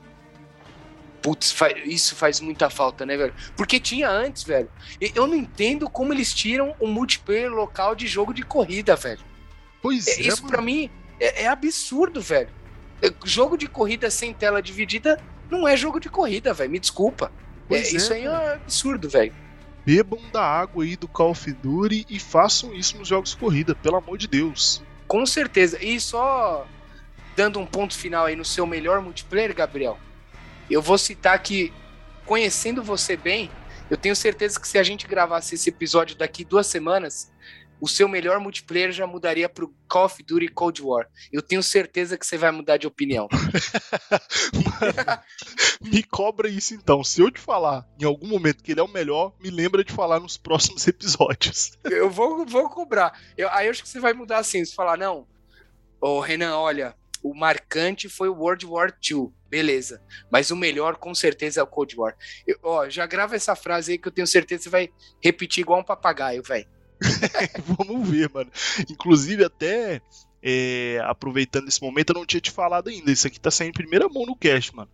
[1.22, 1.55] Putz,
[1.86, 3.34] isso faz muita falta, né, velho?
[3.57, 4.70] Porque tinha antes, velho.
[5.16, 9.22] Eu não entendo como eles tiram um multiplayer local de jogo de corrida, velho.
[9.82, 10.88] Pois É, é, Isso pra mim
[11.20, 12.49] é, é absurdo, velho.
[13.01, 16.70] É, Jogo de corrida sem tela dividida não é jogo de corrida, velho.
[16.70, 17.32] Me desculpa.
[17.72, 19.34] É, é, isso aí é um absurdo, velho.
[19.86, 23.75] Bebam da água aí do Call of Duty e façam isso nos jogos de corrida,
[23.75, 24.81] pelo amor de Deus.
[25.07, 25.77] Com certeza.
[25.83, 26.67] E só
[27.36, 29.99] dando um ponto final aí no seu melhor multiplayer, Gabriel,
[30.69, 31.71] eu vou citar que,
[32.25, 33.51] conhecendo você bem,
[33.89, 37.31] eu tenho certeza que se a gente gravasse esse episódio daqui duas semanas,
[37.82, 41.07] o seu melhor multiplayer já mudaria pro Call of Duty Cold War.
[41.32, 43.28] Eu tenho certeza que você vai mudar de opinião.
[44.53, 45.21] Mano,
[45.82, 47.03] me cobra isso então.
[47.03, 49.91] Se eu te falar em algum momento que ele é o melhor, me lembra de
[49.93, 51.71] falar nos próximos episódios.
[51.84, 53.19] Eu vou, vou cobrar.
[53.38, 55.28] Eu- aí eu acho que você vai mudar assim, você falar, não,
[56.01, 60.01] ô Renan, olha, o marcante foi o World War II, beleza.
[60.32, 62.15] Mas o melhor, com certeza, é o Cold War.
[62.47, 64.89] Eu- ó, já grava essa frase aí que eu tenho certeza que você vai
[65.21, 66.67] repetir igual um papagaio, velho.
[67.66, 68.51] Vamos ver, mano.
[68.89, 70.01] Inclusive, até
[70.43, 73.12] é, aproveitando esse momento, eu não tinha te falado ainda.
[73.12, 74.89] Isso aqui tá saindo em primeira mão no cast, mano.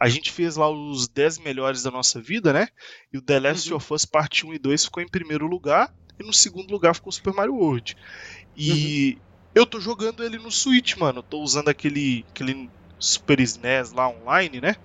[0.00, 2.68] A gente fez lá os 10 melhores da nossa vida, né?
[3.12, 3.76] E o The Last Uhum.
[3.76, 5.90] of Us Parte 1 e 2 ficou em primeiro lugar.
[6.18, 7.94] E no segundo lugar ficou o Super Mario World.
[8.56, 9.20] E
[9.54, 11.20] eu tô jogando ele no Switch, mano.
[11.20, 14.76] Eu tô usando aquele, aquele Super SNES lá online, né?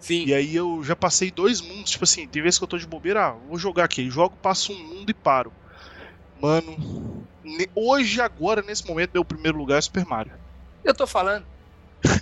[0.00, 0.26] Sim.
[0.26, 2.86] E aí eu já passei dois mundos, tipo assim, tem vezes que eu tô de
[2.86, 5.52] bobeira, ah, vou jogar aqui, jogo, passo um mundo e paro.
[6.44, 7.26] Mano,
[7.74, 10.34] hoje, agora, nesse momento, meu primeiro lugar é Super Mario.
[10.84, 11.46] Eu tô falando.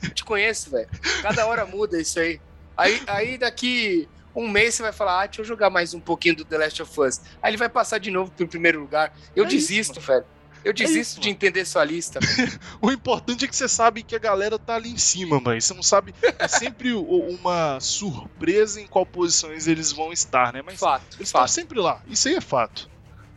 [0.01, 0.89] Eu te conheço, velho.
[1.21, 2.41] Cada hora muda isso aí.
[2.77, 3.03] aí.
[3.09, 6.45] Aí daqui um mês você vai falar, ah, deixa eu jogar mais um pouquinho do
[6.45, 7.21] The Last of Us.
[7.43, 9.13] Aí ele vai passar de novo pro primeiro lugar.
[9.35, 10.25] Eu É isso, desisto, velho.
[10.65, 12.21] Eu desisto isso, de entender sua lista.
[12.21, 12.61] velho.
[12.81, 15.61] O importante é que você sabe que a galera tá ali em cima, mano.
[15.61, 20.63] Você não sabe, é sempre uma surpresa em qual posições eles vão estar, né?
[20.63, 21.51] Mas Fato, eles estão fato.
[21.51, 22.92] sempre lá, isso aí é fato.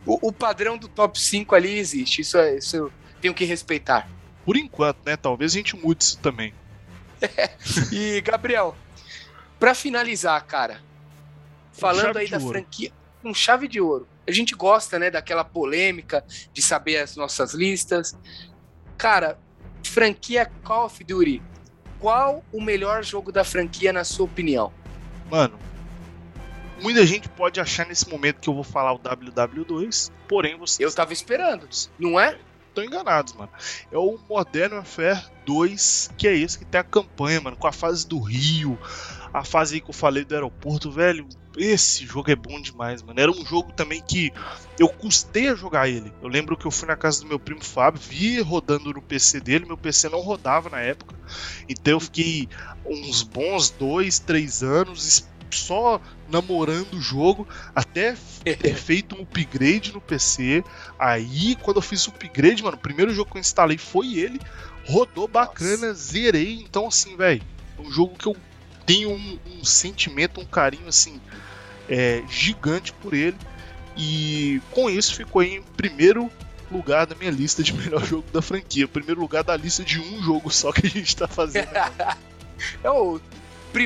[0.06, 2.20] O, o padrão do top 5 ali existe.
[2.20, 4.08] Isso, é, isso eu tenho que respeitar.
[4.44, 5.16] Por enquanto, né?
[5.16, 6.54] Talvez a gente mude isso também.
[7.92, 8.76] E, Gabriel,
[9.58, 10.80] pra finalizar, cara,
[11.72, 12.50] falando aí da ouro.
[12.50, 12.92] franquia,
[13.22, 14.06] com chave de ouro.
[14.28, 18.16] A gente gosta, né, daquela polêmica de saber as nossas listas.
[18.98, 19.38] Cara,
[19.82, 21.42] franquia Call of Duty.
[21.98, 24.72] Qual o melhor jogo da franquia, na sua opinião?
[25.30, 25.58] Mano,
[26.80, 30.94] muita gente pode achar nesse momento que eu vou falar o WW2, porém vocês Eu
[30.94, 31.68] tava esperando,
[31.98, 32.38] não é?
[32.76, 33.50] estão enganados, mano.
[33.90, 37.72] É o Modern Warfare 2, que é esse que tem a campanha, mano, com a
[37.72, 38.78] fase do Rio,
[39.32, 41.26] a fase aí que eu falei do aeroporto, velho.
[41.56, 43.18] esse jogo é bom demais, mano.
[43.18, 44.30] Era um jogo também que
[44.78, 46.12] eu custei a jogar ele.
[46.22, 49.40] Eu lembro que eu fui na casa do meu primo Fábio, vi rodando no PC
[49.40, 51.14] dele, meu PC não rodava na época.
[51.68, 52.48] Então eu fiquei
[52.84, 60.00] uns bons dois, três anos só namorando o jogo, até ter feito um upgrade no
[60.00, 60.64] PC.
[60.98, 64.40] Aí, quando eu fiz o upgrade, mano, o primeiro jogo que eu instalei foi ele.
[64.86, 65.94] Rodou bacana, Nossa.
[65.94, 66.60] zerei.
[66.60, 67.42] Então, assim, velho,
[67.78, 68.36] é um jogo que eu
[68.84, 71.20] tenho um, um sentimento, um carinho, assim,
[71.88, 73.36] é, gigante por ele.
[73.96, 76.30] E com isso ficou em primeiro
[76.70, 78.86] lugar da minha lista de melhor jogo da franquia.
[78.86, 81.68] Primeiro lugar da lista de um jogo só que a gente tá fazendo.
[82.82, 83.20] é, o,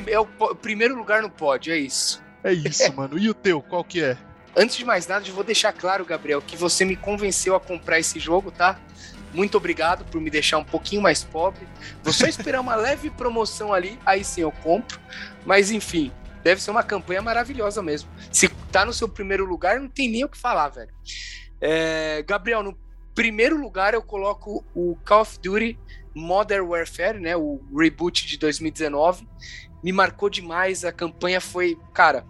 [0.06, 2.22] é o primeiro lugar no pódio, é isso.
[2.42, 3.18] É isso, mano.
[3.18, 4.16] E o teu, qual que é?
[4.56, 7.98] Antes de mais nada, eu vou deixar claro, Gabriel, que você me convenceu a comprar
[7.98, 8.78] esse jogo, tá?
[9.32, 11.66] Muito obrigado por me deixar um pouquinho mais pobre.
[12.02, 14.98] Vou só esperar uma leve promoção ali, aí sim eu compro.
[15.46, 16.10] Mas enfim,
[16.42, 18.10] deve ser uma campanha maravilhosa mesmo.
[18.32, 20.90] Se tá no seu primeiro lugar, não tem nem o que falar, velho.
[21.60, 22.76] É, Gabriel, no
[23.14, 25.78] primeiro lugar eu coloco o Call of Duty
[26.14, 29.28] Modern Warfare, né, o reboot de 2019.
[29.82, 32.24] Me marcou demais, a campanha foi, cara,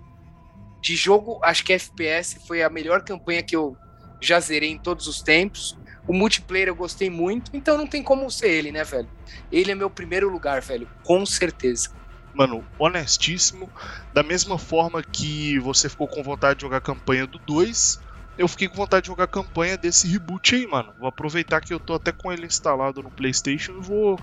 [0.80, 3.76] de jogo, acho que FPS foi a melhor campanha que eu
[4.20, 5.78] já zerei em todos os tempos.
[6.06, 9.08] O multiplayer eu gostei muito, então não tem como ser ele, né, velho?
[9.50, 11.90] Ele é meu primeiro lugar, velho, com certeza
[12.34, 13.70] mano, honestíssimo.
[14.14, 18.00] Da mesma forma que você ficou com vontade de jogar a campanha do 2,
[18.38, 20.94] eu fiquei com vontade de jogar a campanha desse reboot aí, mano.
[20.98, 24.18] Vou aproveitar que eu tô até com ele instalado no PlayStation e vou,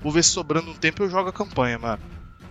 [0.00, 2.02] vou ver se sobrando um tempo eu jogo a campanha, mano.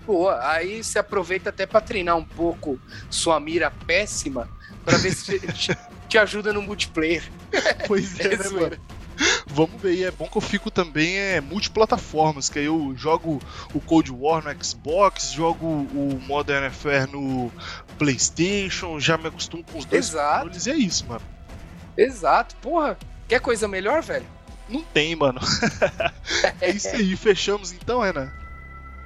[0.05, 2.79] Boa, aí você aproveita até para treinar um pouco
[3.09, 4.49] sua mira péssima
[4.83, 5.77] para ver se te,
[6.09, 7.23] te ajuda no multiplayer.
[7.87, 8.77] Pois é, né, mano?
[9.45, 13.39] Vamos ver, e é bom que eu fico também é, multiplataformas, que aí eu jogo
[13.73, 17.51] o Cold War no Xbox, jogo o Modern Warfare no
[17.97, 20.45] PlayStation, já me acostumo com os dois Exato.
[20.45, 21.21] controles e é isso, mano.
[21.95, 22.97] Exato, porra.
[23.27, 24.25] Quer coisa melhor, velho?
[24.67, 25.39] Não tem, mano.
[26.59, 28.31] é isso aí, fechamos então, Renan?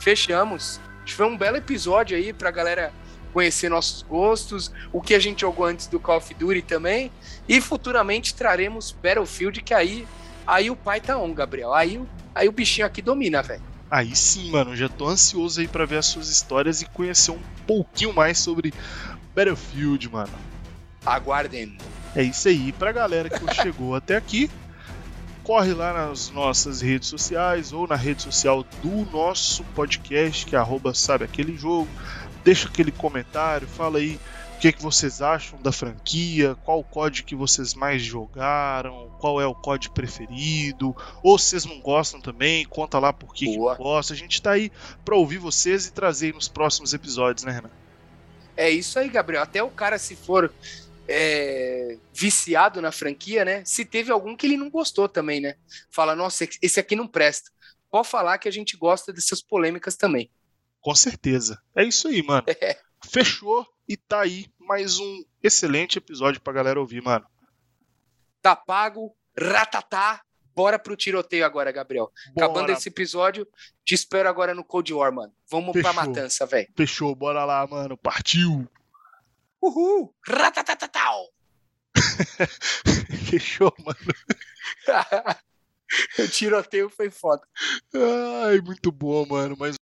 [0.07, 0.79] Fechamos.
[1.05, 2.93] Foi um belo episódio aí pra galera
[3.33, 7.11] conhecer nossos gostos, o que a gente jogou antes do Call of Duty também.
[7.45, 10.07] E futuramente traremos Battlefield, que aí,
[10.47, 11.73] aí o pai tá on, Gabriel.
[11.73, 12.01] Aí,
[12.33, 13.61] aí o bichinho aqui domina, velho.
[13.91, 17.41] Aí sim, mano, já tô ansioso aí para ver as suas histórias e conhecer um
[17.67, 18.73] pouquinho mais sobre
[19.35, 20.31] Battlefield, mano.
[21.05, 21.77] Aguardem.
[22.15, 24.49] É isso aí, pra galera que chegou até aqui,
[25.47, 30.59] corre lá nas nossas redes sociais ou na rede social do nosso podcast, que é
[30.59, 31.87] arroba sabe aquele jogo
[32.47, 34.17] deixa aquele comentário, fala aí
[34.55, 39.41] o que, que vocês acham da franquia, qual o código que vocês mais jogaram, qual
[39.41, 43.75] é o código preferido, ou vocês não gostam também, conta lá por que, que não
[43.75, 44.13] gosta.
[44.13, 44.71] A gente tá aí
[45.03, 47.69] para ouvir vocês e trazer nos próximos episódios, né, Renan?
[48.55, 49.43] É isso aí, Gabriel.
[49.43, 50.51] Até o cara, se for
[51.07, 53.63] é, viciado na franquia, né?
[53.65, 55.55] Se teve algum que ele não gostou também, né?
[55.89, 57.51] Fala, nossa, esse aqui não presta.
[57.89, 60.29] Pode falar que a gente gosta dessas polêmicas também.
[60.81, 61.61] Com certeza.
[61.75, 62.45] É isso aí, mano.
[63.09, 67.25] Fechou e tá aí mais um excelente episódio pra galera ouvir, mano.
[68.41, 70.21] Tá pago, ratatá.
[70.53, 72.11] Bora pro tiroteio agora, Gabriel.
[72.33, 72.47] Bora.
[72.47, 73.47] Acabando esse episódio,
[73.85, 75.31] te espero agora no Cold War, mano.
[75.49, 75.93] Vamos Fechou.
[75.93, 76.67] pra matança, velho.
[76.75, 77.95] Fechou, bora lá, mano.
[77.95, 78.67] Partiu.
[79.61, 80.13] Uhul!
[80.27, 81.29] Ratatatatau!
[83.29, 84.13] Fechou, mano.
[86.19, 87.41] o tiroteio foi foda.
[88.45, 89.55] Ai, muito bom, mano.
[89.59, 89.75] Mas